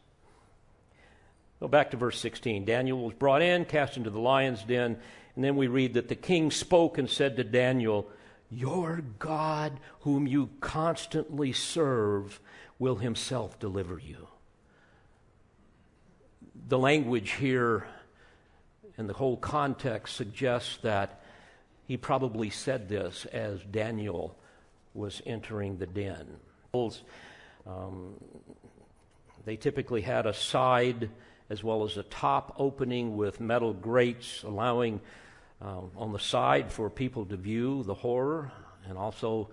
[1.60, 2.66] Go back to verse 16.
[2.66, 4.98] Daniel was brought in, cast into the lion's den,
[5.36, 8.10] and then we read that the king spoke and said to Daniel,
[8.52, 12.40] Your God, whom you constantly serve,
[12.78, 14.28] will himself deliver you.
[16.74, 17.86] The language here
[18.98, 21.22] and the whole context suggests that
[21.86, 24.36] he probably said this as Daniel
[24.96, 26.26] was entering the den.
[26.74, 28.16] Um,
[29.46, 31.12] they typically had a side
[31.52, 35.00] as well as a top opening with metal grates, allowing
[35.62, 38.52] uh, on the side for people to view the horror
[38.90, 39.48] and also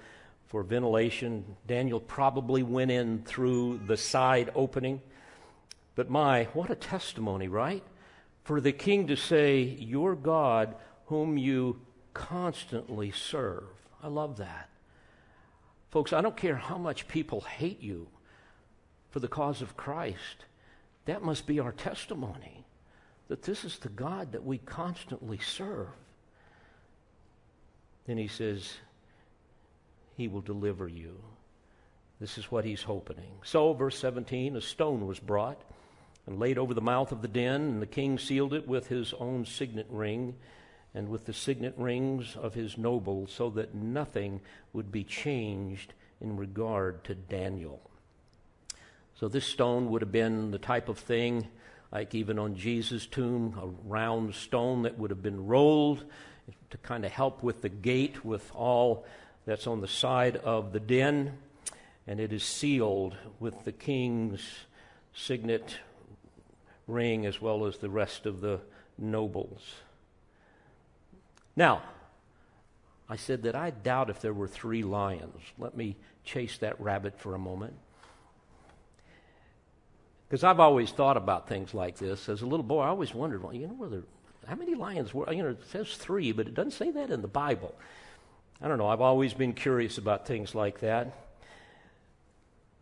[0.46, 1.44] for ventilation.
[1.66, 5.02] Daniel probably went in through the side opening.
[6.00, 7.82] But my, what a testimony, right?
[8.44, 10.74] For the king to say, Your God,
[11.08, 11.82] whom you
[12.14, 13.64] constantly serve.
[14.02, 14.70] I love that.
[15.90, 18.08] Folks, I don't care how much people hate you
[19.10, 20.46] for the cause of Christ.
[21.04, 22.64] That must be our testimony
[23.28, 25.88] that this is the God that we constantly serve.
[28.06, 28.72] Then he says,
[30.16, 31.20] He will deliver you.
[32.20, 33.32] This is what he's hoping.
[33.44, 35.60] So, verse 17, a stone was brought
[36.30, 39.12] and laid over the mouth of the den, and the king sealed it with his
[39.14, 40.36] own signet ring
[40.94, 44.40] and with the signet rings of his nobles, so that nothing
[44.72, 47.80] would be changed in regard to Daniel.
[49.18, 51.48] So this stone would have been the type of thing,
[51.90, 56.04] like even on Jesus' tomb, a round stone that would have been rolled
[56.70, 59.04] to kind of help with the gate, with all
[59.46, 61.38] that's on the side of the den.
[62.06, 64.42] And it is sealed with the king's
[65.12, 65.78] signet
[66.86, 68.60] ring as well as the rest of the
[68.98, 69.62] nobles.
[71.56, 71.82] Now,
[73.08, 75.40] I said that I doubt if there were three lions.
[75.58, 77.74] Let me chase that rabbit for a moment.
[80.28, 82.28] Because I've always thought about things like this.
[82.28, 84.04] As a little boy, I always wondered, well, you know, whether,
[84.46, 87.20] how many lions were, you know, it says three, but it doesn't say that in
[87.20, 87.74] the Bible.
[88.62, 88.86] I don't know.
[88.86, 91.12] I've always been curious about things like that.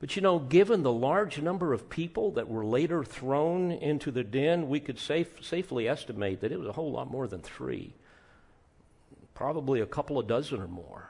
[0.01, 4.23] But you know, given the large number of people that were later thrown into the
[4.23, 7.95] den, we could safe, safely estimate that it was a whole lot more than three.
[9.35, 11.09] Probably a couple of dozen or more.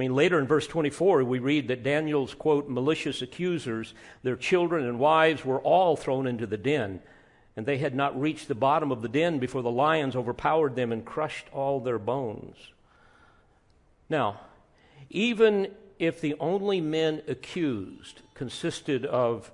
[0.00, 3.92] mean, later in verse 24, we read that Daniel's, quote, malicious accusers,
[4.22, 7.00] their children and wives, were all thrown into the den,
[7.56, 10.92] and they had not reached the bottom of the den before the lions overpowered them
[10.92, 12.56] and crushed all their bones.
[14.08, 14.40] Now,
[15.10, 19.52] even if the only men accused consisted of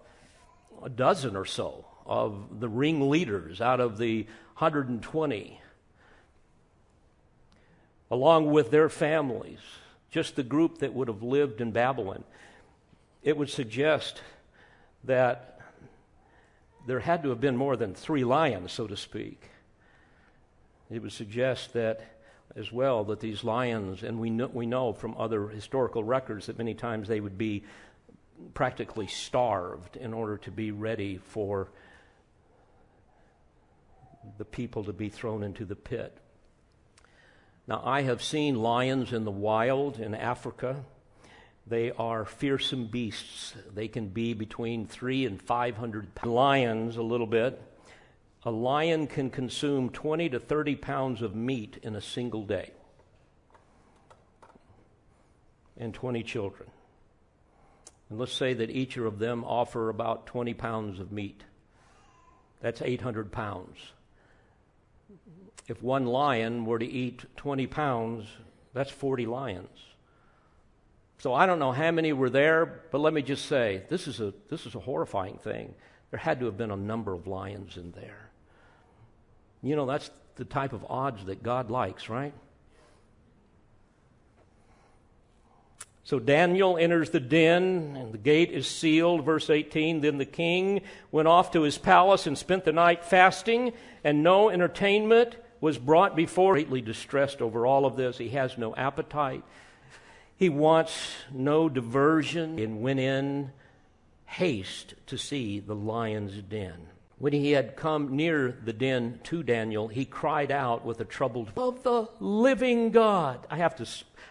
[0.83, 4.23] a dozen or so of the ringleaders out of the
[4.59, 5.61] 120,
[8.13, 9.59] along with their families,
[10.13, 12.23] just the group that would have lived in Babylon,
[13.25, 14.23] it would suggest
[15.03, 15.59] that
[16.87, 19.51] there had to have been more than three lions, so to speak.
[20.89, 22.16] It would suggest that
[22.55, 26.59] as well that these lions, and we know, we know from other historical records that
[26.59, 27.65] many times they would be
[28.55, 31.69] practically starved in order to be ready for
[34.39, 36.17] the people to be thrown into the pit.
[37.69, 40.85] Now, I have seen lions in the wild in Africa.
[41.67, 43.55] They are fearsome beasts.
[43.75, 46.33] They can be between three and 500 pounds.
[46.33, 47.61] Lions, a little bit.
[48.47, 52.71] A lion can consume 20 to 30 pounds of meat in a single day.
[55.77, 56.71] And 20 children.
[58.09, 61.43] And let's say that each of them offer about 20 pounds of meat.
[62.61, 63.79] That's 800 pounds.
[65.67, 68.29] If one lion were to eat 20 pounds,
[68.73, 69.77] that's 40 lions.
[71.19, 74.21] So I don't know how many were there, but let me just say this is
[74.21, 75.75] a, this is a horrifying thing.
[76.13, 78.26] There had to have been a number of lions in there.
[79.67, 82.33] You know, that's the type of odds that God likes, right?
[86.07, 89.25] So Daniel enters the den, and the gate is sealed.
[89.25, 93.73] Verse 18 Then the king went off to his palace and spent the night fasting,
[94.05, 96.53] and no entertainment was brought before.
[96.53, 98.19] Greatly distressed over all of this.
[98.19, 99.43] He has no appetite.
[100.37, 100.95] He wants
[101.33, 103.51] no diversion, and went in
[104.27, 106.87] haste to see the lion's den.
[107.19, 111.51] When he had come near the den to Daniel, he cried out with a troubled
[111.57, 113.47] of the living God.
[113.51, 113.85] I have to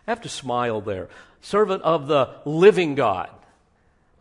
[0.07, 1.09] I have to smile there.
[1.41, 3.29] Servant of the living God.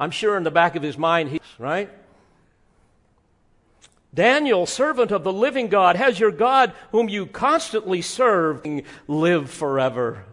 [0.01, 1.91] I'm sure in the back of his mind, he's, right?
[4.15, 8.65] Daniel, servant of the living God, has your God, whom you constantly serve,
[9.09, 10.25] live forever.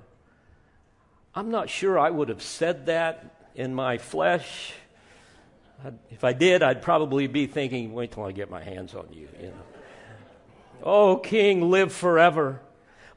[1.33, 4.73] I'm not sure I would have said that in my flesh.
[6.09, 9.27] If I did, I'd probably be thinking, wait till I get my hands on you.
[9.39, 9.53] you know.
[10.83, 12.61] oh, King, live forever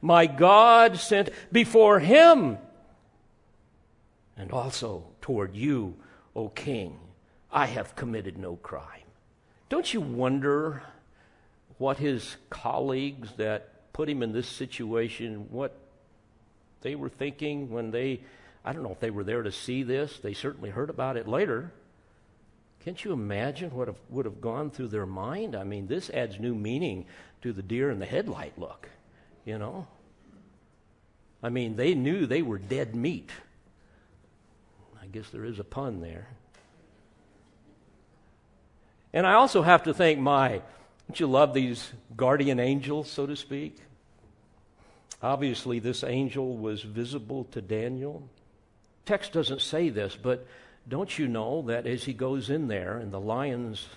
[0.05, 2.59] my God sent before him,
[4.37, 5.95] and also toward you,
[6.35, 6.99] O king,
[7.51, 9.01] I have committed no crime.
[9.67, 10.83] Don't you wonder
[11.79, 15.75] what his colleagues that put him in this situation, what
[16.81, 18.21] they were thinking when they,
[18.63, 21.27] I don't know if they were there to see this, they certainly heard about it
[21.27, 21.71] later.
[22.85, 25.55] Can't you imagine what have, would have gone through their mind?
[25.55, 27.07] I mean, this adds new meaning
[27.41, 28.87] to the deer in the headlight look,
[29.43, 29.87] you know?
[31.41, 33.31] I mean, they knew they were dead meat.
[35.01, 36.27] I guess there is a pun there.
[39.13, 40.61] And I also have to thank my,
[41.07, 43.77] don't you love these guardian angels, so to speak?
[45.23, 48.29] Obviously, this angel was visible to Daniel.
[49.07, 50.45] Text doesn't say this, but
[50.87, 53.87] don't you know that as he goes in there and the lions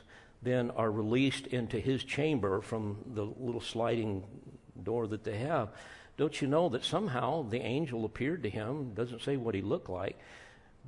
[0.43, 4.25] then are released into his chamber from the little sliding
[4.83, 5.71] door that they have,
[6.17, 8.95] don't you know that somehow the angel appeared to him?
[8.95, 10.19] Doesn't say what he looked like,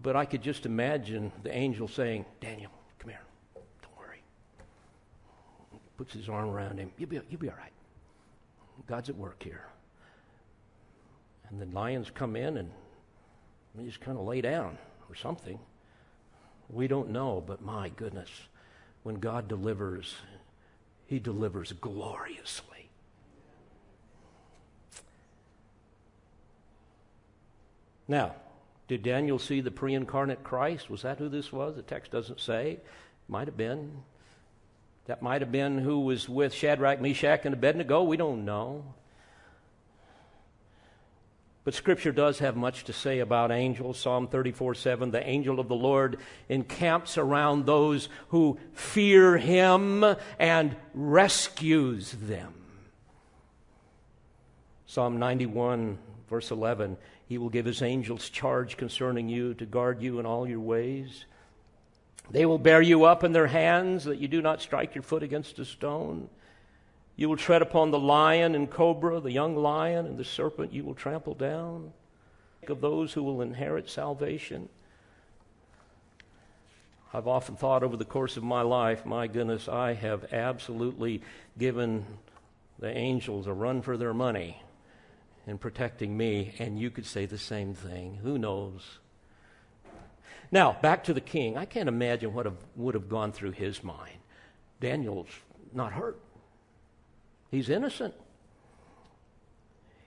[0.03, 3.21] but I could just imagine the angel saying, Daniel, come here.
[3.55, 4.23] Don't worry.
[5.99, 6.91] Puts his arm around him.
[6.97, 7.73] You'll be, you'll be all right.
[8.87, 9.67] God's at work here.
[11.49, 12.71] And the lions come in and
[13.75, 14.79] they just kind of lay down
[15.09, 15.59] or something.
[16.73, 18.31] We don't know, but my goodness,
[19.03, 20.15] when God delivers,
[21.07, 22.89] he delivers gloriously.
[28.07, 28.35] Now,
[28.89, 30.91] did Daniel see the pre incarnate Christ?
[30.91, 31.77] Was that who this was?
[31.77, 32.79] The text doesn't say.
[33.29, 34.03] Might have been.
[35.07, 38.03] That might have been who was with Shadrach, Meshach, and Abednego.
[38.03, 38.85] We don't know.
[41.63, 43.99] But Scripture does have much to say about angels.
[43.99, 50.05] Psalm 34 7 The angel of the Lord encamps around those who fear him
[50.39, 52.55] and rescues them.
[54.87, 55.99] Psalm 91,
[56.29, 56.97] verse 11
[57.31, 61.27] he will give his angels charge concerning you to guard you in all your ways.
[62.29, 65.23] They will bear you up in their hands that you do not strike your foot
[65.23, 66.29] against a stone.
[67.21, 70.85] You will tread upon the lion and cobra, the young lion and the serpent you
[70.85, 71.93] will trample down.
[72.67, 74.71] Of those who will inherit salvation.
[77.13, 81.21] I've often thought over the course of my life, my goodness, I have absolutely
[81.59, 82.07] given
[82.79, 84.63] the angels a run for their money
[85.47, 88.21] in protecting me, and you could say the same thing.
[88.23, 88.99] Who knows?
[90.51, 91.59] Now, back to the king.
[91.59, 94.21] I can't imagine what have, would have gone through his mind.
[94.81, 95.29] Daniel's
[95.75, 96.19] not hurt,
[97.51, 98.15] he's innocent.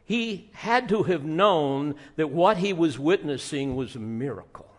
[0.06, 4.70] He had to have known that what he was witnessing was a miracle.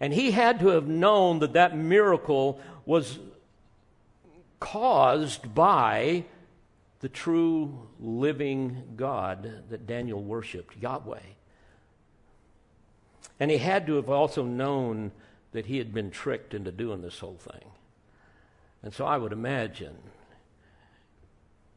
[0.00, 3.18] And he had to have known that that miracle was
[4.60, 6.24] caused by
[7.00, 11.20] the true living God that Daniel worshiped, Yahweh.
[13.38, 15.12] And he had to have also known
[15.52, 17.70] that he had been tricked into doing this whole thing.
[18.82, 19.96] And so I would imagine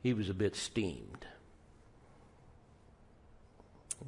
[0.01, 1.25] he was a bit steamed.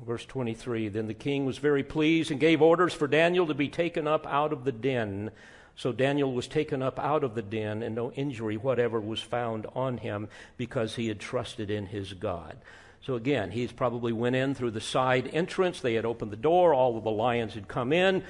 [0.05, 3.67] Verse 23 Then the king was very pleased and gave orders for Daniel to be
[3.67, 5.31] taken up out of the den.
[5.75, 9.65] So Daniel was taken up out of the den, and no injury whatever was found
[9.73, 10.27] on him
[10.57, 12.57] because he had trusted in his God.
[13.01, 15.81] So again, he's probably went in through the side entrance.
[15.81, 16.73] They had opened the door.
[16.73, 18.23] All of the lions had come in.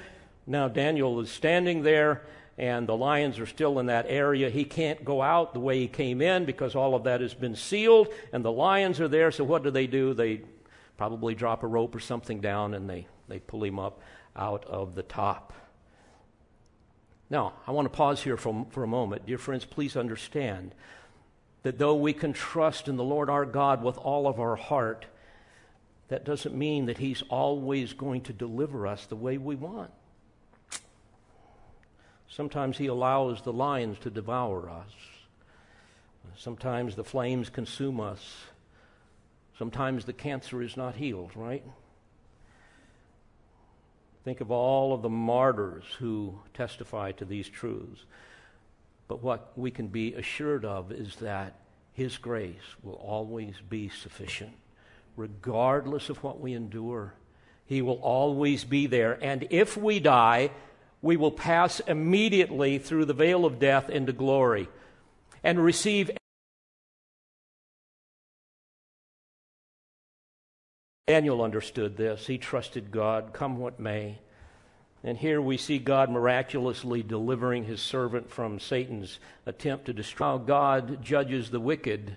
[0.46, 2.22] Now Daniel is standing there,
[2.62, 4.48] and the lions are still in that area.
[4.48, 7.56] He can't go out the way he came in because all of that has been
[7.56, 9.32] sealed, and the lions are there.
[9.32, 10.14] So what do they do?
[10.14, 10.42] They
[10.96, 14.00] probably drop a rope or something down, and they, they pull him up
[14.36, 15.52] out of the top.
[17.30, 19.26] Now, I want to pause here for, for a moment.
[19.26, 20.72] Dear friends, please understand
[21.64, 25.06] that though we can trust in the Lord our God with all of our heart,
[26.06, 29.90] that doesn't mean that He's always going to deliver us the way we want.
[32.34, 34.90] Sometimes He allows the lions to devour us.
[36.36, 38.44] Sometimes the flames consume us.
[39.58, 41.62] Sometimes the cancer is not healed, right?
[44.24, 48.00] Think of all of the martyrs who testify to these truths.
[49.08, 51.58] But what we can be assured of is that
[51.92, 54.52] His grace will always be sufficient,
[55.16, 57.12] regardless of what we endure.
[57.66, 59.18] He will always be there.
[59.22, 60.50] And if we die,
[61.02, 64.68] we will pass immediately through the veil of death into glory
[65.42, 66.10] and receive.
[71.08, 72.28] Daniel understood this.
[72.28, 74.20] He trusted God, come what may.
[75.04, 80.26] And here we see God miraculously delivering his servant from Satan's attempt to destroy.
[80.26, 82.16] How God judges the wicked,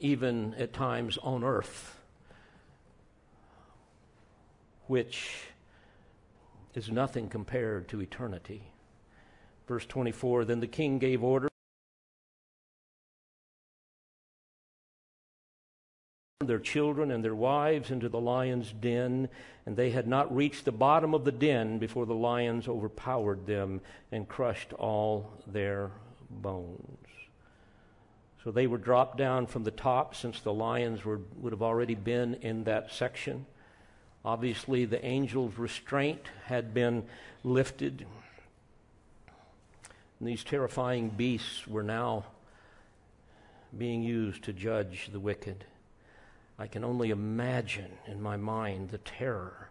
[0.00, 2.00] even at times on earth,
[4.86, 5.49] which
[6.74, 8.72] is nothing compared to eternity.
[9.66, 11.50] Verse 24 Then the king gave order.
[16.50, 19.28] their children and their wives into the lion's den,
[19.66, 23.80] and they had not reached the bottom of the den before the lions overpowered them
[24.10, 25.92] and crushed all their
[26.28, 27.06] bones.
[28.42, 31.94] So they were dropped down from the top since the lions were, would have already
[31.94, 33.46] been in that section.
[34.24, 37.04] Obviously, the angel's restraint had been
[37.42, 38.04] lifted.
[40.18, 42.26] And these terrifying beasts were now
[43.76, 45.64] being used to judge the wicked.
[46.58, 49.70] I can only imagine in my mind the terror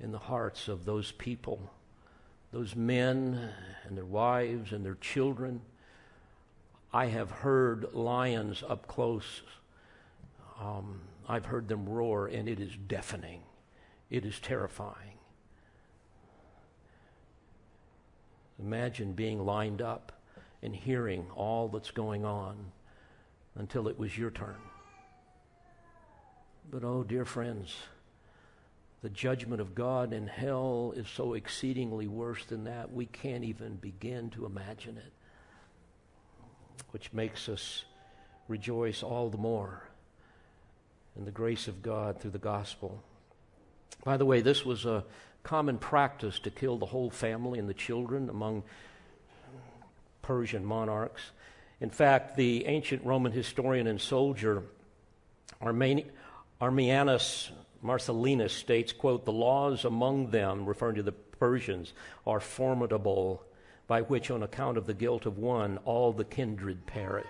[0.00, 1.70] in the hearts of those people,
[2.52, 3.50] those men
[3.84, 5.60] and their wives and their children.
[6.92, 9.42] I have heard lions up close.
[10.60, 13.42] Um, I've heard them roar, and it is deafening.
[14.10, 15.18] It is terrifying.
[18.58, 20.12] Imagine being lined up
[20.62, 22.56] and hearing all that's going on
[23.56, 24.56] until it was your turn.
[26.70, 27.74] But oh, dear friends,
[29.02, 33.76] the judgment of God in hell is so exceedingly worse than that, we can't even
[33.76, 35.12] begin to imagine it,
[36.90, 37.84] which makes us
[38.46, 39.88] rejoice all the more
[41.16, 43.02] in the grace of God through the gospel.
[44.04, 45.04] By the way, this was a
[45.42, 48.62] common practice to kill the whole family and the children among
[50.22, 51.22] Persian monarchs.
[51.80, 54.62] In fact, the ancient Roman historian and soldier
[55.60, 57.50] Ammianus
[57.82, 61.92] Marcellinus states, quote, the laws among them, referring to the Persians,
[62.26, 63.42] are formidable,
[63.88, 67.26] by which on account of the guilt of one, all the kindred perish.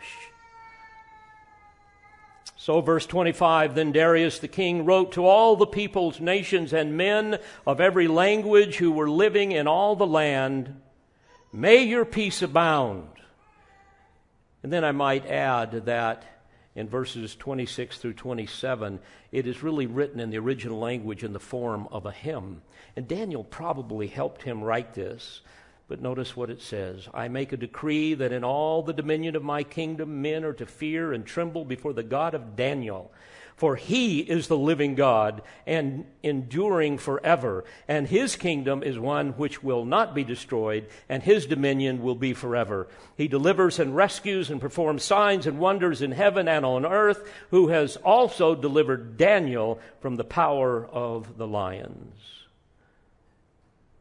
[2.63, 7.41] So, verse 25 Then Darius the king wrote to all the peoples, nations, and men
[7.67, 10.81] of every language who were living in all the land,
[11.53, 13.09] May your peace abound.
[14.63, 16.23] And then I might add that
[16.77, 19.01] in verses 26 through 27,
[19.33, 22.63] it is really written in the original language in the form of a hymn.
[22.95, 25.41] And Daniel probably helped him write this.
[25.93, 29.43] But notice what it says I make a decree that in all the dominion of
[29.43, 33.13] my kingdom men are to fear and tremble before the God of Daniel
[33.57, 39.63] for he is the living God and enduring forever, and his kingdom is one which
[39.63, 42.89] will not be destroyed, and his dominion will be forever.
[43.19, 47.69] He delivers and rescues and performs signs and wonders in heaven and on earth, who
[47.69, 52.17] has also delivered Daniel from the power of the lions.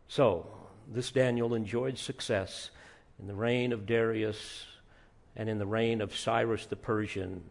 [0.08, 0.61] So,
[0.94, 2.70] this Daniel enjoyed success
[3.20, 4.66] in the reign of Darius
[5.36, 7.44] and in the reign of Cyrus the Persian.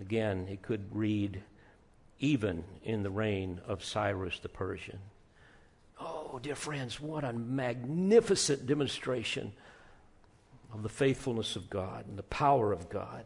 [0.00, 1.42] Again, he could read,
[2.20, 4.98] even in the reign of Cyrus the Persian.
[6.00, 9.52] Oh, dear friends, what a magnificent demonstration
[10.72, 13.24] of the faithfulness of God and the power of God.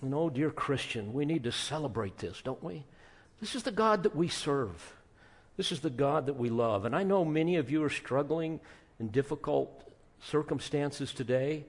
[0.00, 2.84] And oh, dear Christian, we need to celebrate this, don't we?
[3.40, 4.94] This is the God that we serve.
[5.58, 6.84] This is the God that we love.
[6.84, 8.60] And I know many of you are struggling
[9.00, 9.82] in difficult
[10.22, 11.64] circumstances today.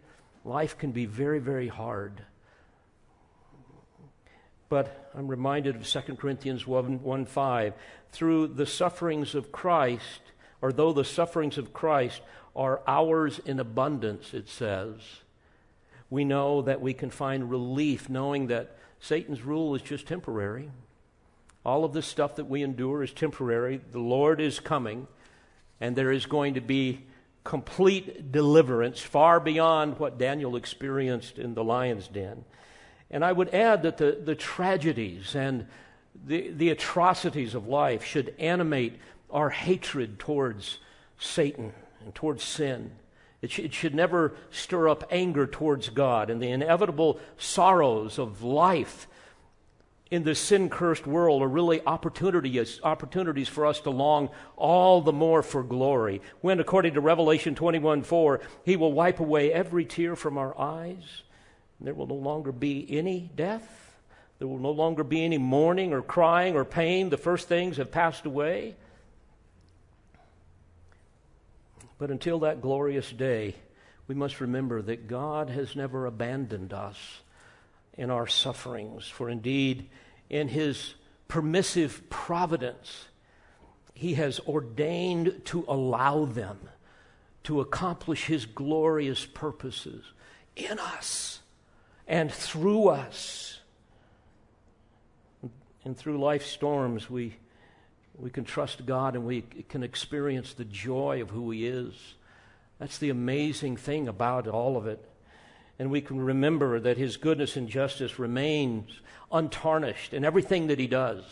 [0.46, 2.22] Life can be very, very hard.
[4.70, 7.74] But I'm reminded of 2 Corinthians 1, 1 5.
[8.12, 10.22] Through the sufferings of Christ,
[10.62, 12.22] or though the sufferings of Christ
[12.56, 15.00] are ours in abundance, it says,
[16.12, 20.70] we know that we can find relief knowing that Satan's rule is just temporary.
[21.66, 23.82] All of this stuff that we endure is temporary.
[23.91, 25.07] The Lord is coming,
[25.82, 27.05] and there is going to be
[27.43, 32.45] complete deliverance far beyond what Daniel experienced in the lion's den.
[33.12, 35.66] And I would add that the, the tragedies and
[36.26, 38.99] the, the atrocities of life should animate
[39.32, 40.80] our hatred towards
[41.18, 42.91] Satan and towards sin.
[43.41, 48.43] It, sh- it should never stir up anger towards God and the inevitable sorrows of
[48.43, 49.07] life
[50.12, 55.14] in this sin cursed world are really opportunities, opportunities for us to long all the
[55.14, 56.22] more for glory.
[56.41, 61.22] When, according to Revelation 21 4, He will wipe away every tear from our eyes.
[61.80, 63.97] There will no longer be any death.
[64.39, 67.10] There will no longer be any mourning or crying or pain.
[67.10, 68.76] The first things have passed away.
[71.97, 73.55] But until that glorious day,
[74.07, 76.97] we must remember that God has never abandoned us
[78.00, 79.10] in our sufferings.
[79.10, 79.89] For indeed,
[80.30, 80.93] in his
[81.28, 83.08] permissive providence,
[83.93, 86.58] he has ordained to allow them
[87.43, 90.06] to accomplish his glorious purposes
[90.56, 91.41] in us
[92.08, 93.60] and through us.
[95.84, 97.36] And through life storms, we,
[98.18, 101.93] we can trust God and we can experience the joy of who He is.
[102.78, 105.09] That's the amazing thing about all of it
[105.80, 108.99] and we can remember that his goodness and justice remains
[109.32, 111.23] untarnished in everything that he does.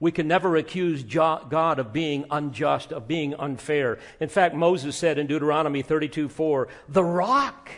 [0.00, 3.98] We can never accuse God of being unjust, of being unfair.
[4.18, 7.70] In fact, Moses said in Deuteronomy 32 4, the rock,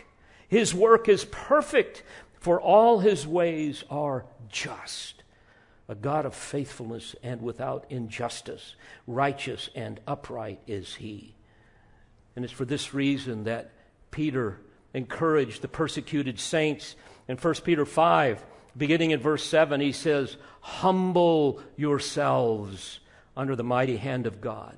[0.47, 2.01] his work is perfect,
[2.39, 5.23] for all his ways are just.
[5.89, 8.75] A God of faithfulness and without injustice,
[9.05, 11.35] righteous and upright is he.
[12.35, 13.71] And it's for this reason that
[14.11, 14.59] Peter
[14.93, 16.95] encourage the persecuted saints.
[17.27, 18.43] In 1 Peter 5,
[18.77, 22.99] beginning in verse 7, he says, Humble yourselves
[23.35, 24.77] under the mighty hand of God,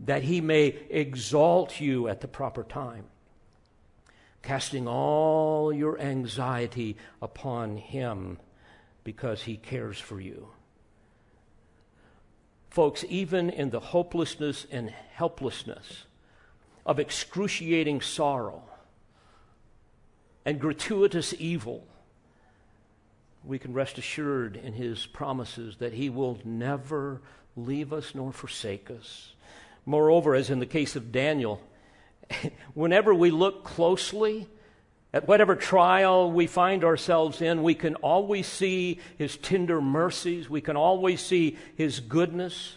[0.00, 3.04] that he may exalt you at the proper time,
[4.42, 8.38] casting all your anxiety upon him
[9.02, 10.48] because he cares for you.
[12.70, 16.04] Folks, even in the hopelessness and helplessness
[16.84, 18.62] of excruciating sorrow,
[20.44, 21.86] and gratuitous evil,
[23.44, 27.20] we can rest assured in his promises that he will never
[27.56, 29.32] leave us nor forsake us.
[29.86, 31.60] Moreover, as in the case of Daniel,
[32.74, 34.48] whenever we look closely
[35.12, 40.50] at whatever trial we find ourselves in, we can always see his tender mercies.
[40.50, 42.76] We can always see his goodness.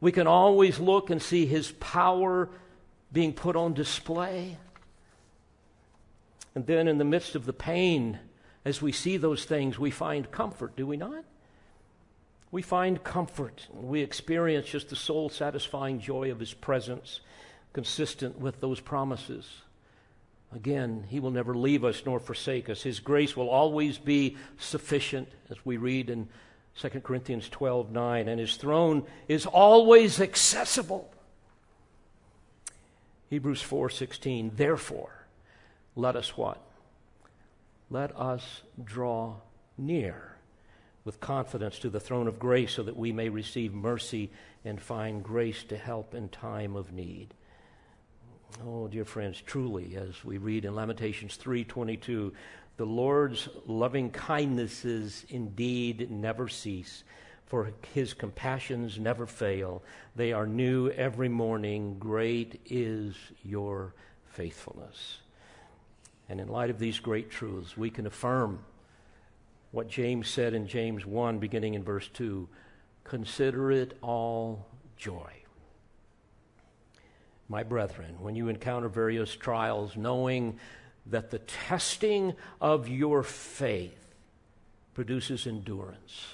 [0.00, 2.50] We can always look and see his power
[3.12, 4.58] being put on display.
[6.54, 8.18] And then in the midst of the pain,
[8.64, 11.24] as we see those things, we find comfort, do we not?
[12.50, 13.66] We find comfort.
[13.72, 17.20] We experience just the soul satisfying joy of His presence,
[17.72, 19.62] consistent with those promises.
[20.54, 22.82] Again, He will never leave us nor forsake us.
[22.82, 26.28] His grace will always be sufficient, as we read in
[26.80, 31.12] 2 Corinthians 12 9, and His throne is always accessible.
[33.30, 35.23] Hebrews 4 16, therefore,
[35.96, 36.60] let us what?
[37.90, 39.36] Let us draw
[39.78, 40.36] near
[41.04, 44.30] with confidence to the throne of grace so that we may receive mercy
[44.64, 47.34] and find grace to help in time of need.
[48.64, 52.32] Oh, dear friends, truly, as we read in Lamentations 3:22,
[52.76, 57.04] the Lord's loving kindnesses indeed never cease,
[57.46, 59.82] for his compassions never fail.
[60.16, 61.98] They are new every morning.
[61.98, 65.18] Great is your faithfulness.
[66.28, 68.60] And in light of these great truths, we can affirm
[69.72, 72.48] what James said in James 1, beginning in verse 2
[73.04, 74.66] Consider it all
[74.96, 75.30] joy.
[77.48, 80.58] My brethren, when you encounter various trials, knowing
[81.06, 84.14] that the testing of your faith
[84.94, 86.26] produces endurance.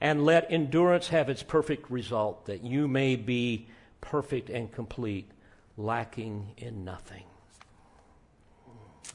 [0.00, 3.66] And let endurance have its perfect result, that you may be
[4.00, 5.30] perfect and complete,
[5.76, 7.24] lacking in nothing.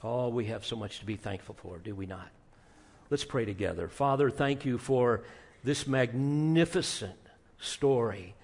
[0.03, 2.29] Oh, we have so much to be thankful for, do we not?
[3.09, 3.87] Let's pray together.
[3.87, 5.23] Father, thank you for
[5.63, 7.15] this magnificent
[7.59, 8.35] story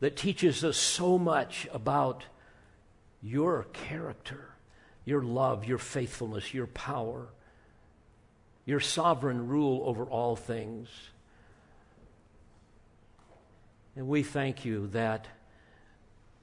[0.00, 2.24] that teaches us so much about
[3.22, 4.50] your character,
[5.04, 7.28] your love, your faithfulness, your power,
[8.64, 10.88] your sovereign rule over all things.
[13.94, 15.28] And we thank you that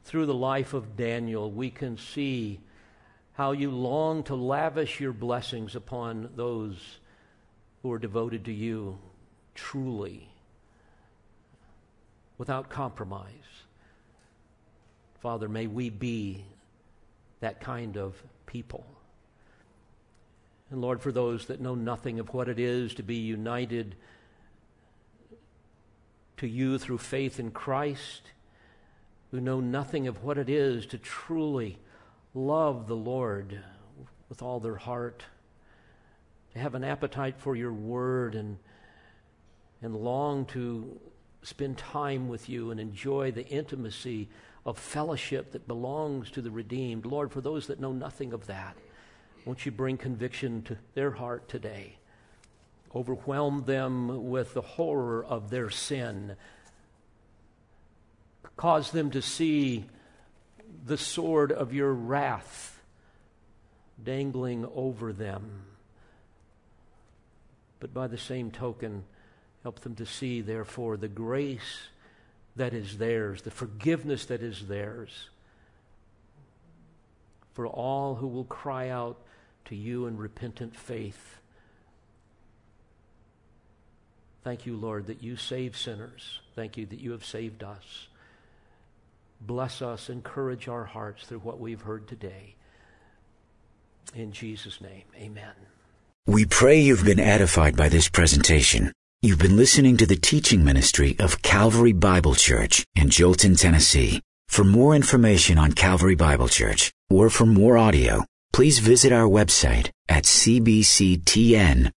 [0.06, 2.60] through the life of Daniel, we can see
[3.34, 7.00] how you long to lavish your blessings upon those
[7.82, 8.98] who are devoted to you
[9.56, 10.30] truly,
[12.38, 13.28] without compromise.
[15.22, 16.46] Father, may we be
[17.40, 18.16] that kind of
[18.46, 18.86] people.
[20.70, 23.96] And Lord, for those that know nothing of what it is to be united
[26.38, 28.32] to you through faith in Christ,
[29.32, 31.78] who know nothing of what it is to truly
[32.34, 33.60] love the Lord
[34.30, 35.24] with all their heart,
[36.54, 38.58] to have an appetite for your word and,
[39.82, 41.00] and long to
[41.44, 44.30] spend time with you and enjoy the intimacy
[44.66, 47.06] of fellowship that belongs to the redeemed.
[47.06, 48.76] Lord, for those that know nothing of that,
[49.46, 51.98] won't you bring conviction to their heart today?
[52.96, 56.36] Overwhelm them with the horror of their sin.
[58.56, 59.86] Cause them to see
[60.86, 62.82] the sword of your wrath
[64.04, 65.64] dangling over them.
[67.80, 69.04] But by the same token,
[69.64, 71.88] help them to see, therefore, the grace
[72.56, 75.30] that is theirs, the forgiveness that is theirs
[77.54, 79.18] for all who will cry out
[79.66, 81.38] to you in repentant faith.
[84.44, 86.42] Thank you, Lord, that you save sinners.
[86.56, 88.08] Thank you that you have saved us.
[89.42, 92.56] Bless us, encourage our hearts through what we've heard today.
[94.16, 95.54] In Jesus' name, amen.
[96.26, 98.94] We pray you've been edified by this presentation.
[99.22, 104.22] You've been listening to the teaching ministry of Calvary Bible Church in Jolton, Tennessee.
[104.48, 108.24] For more information on Calvary Bible Church or for more audio,
[108.54, 111.92] please visit our website at cbctn.org.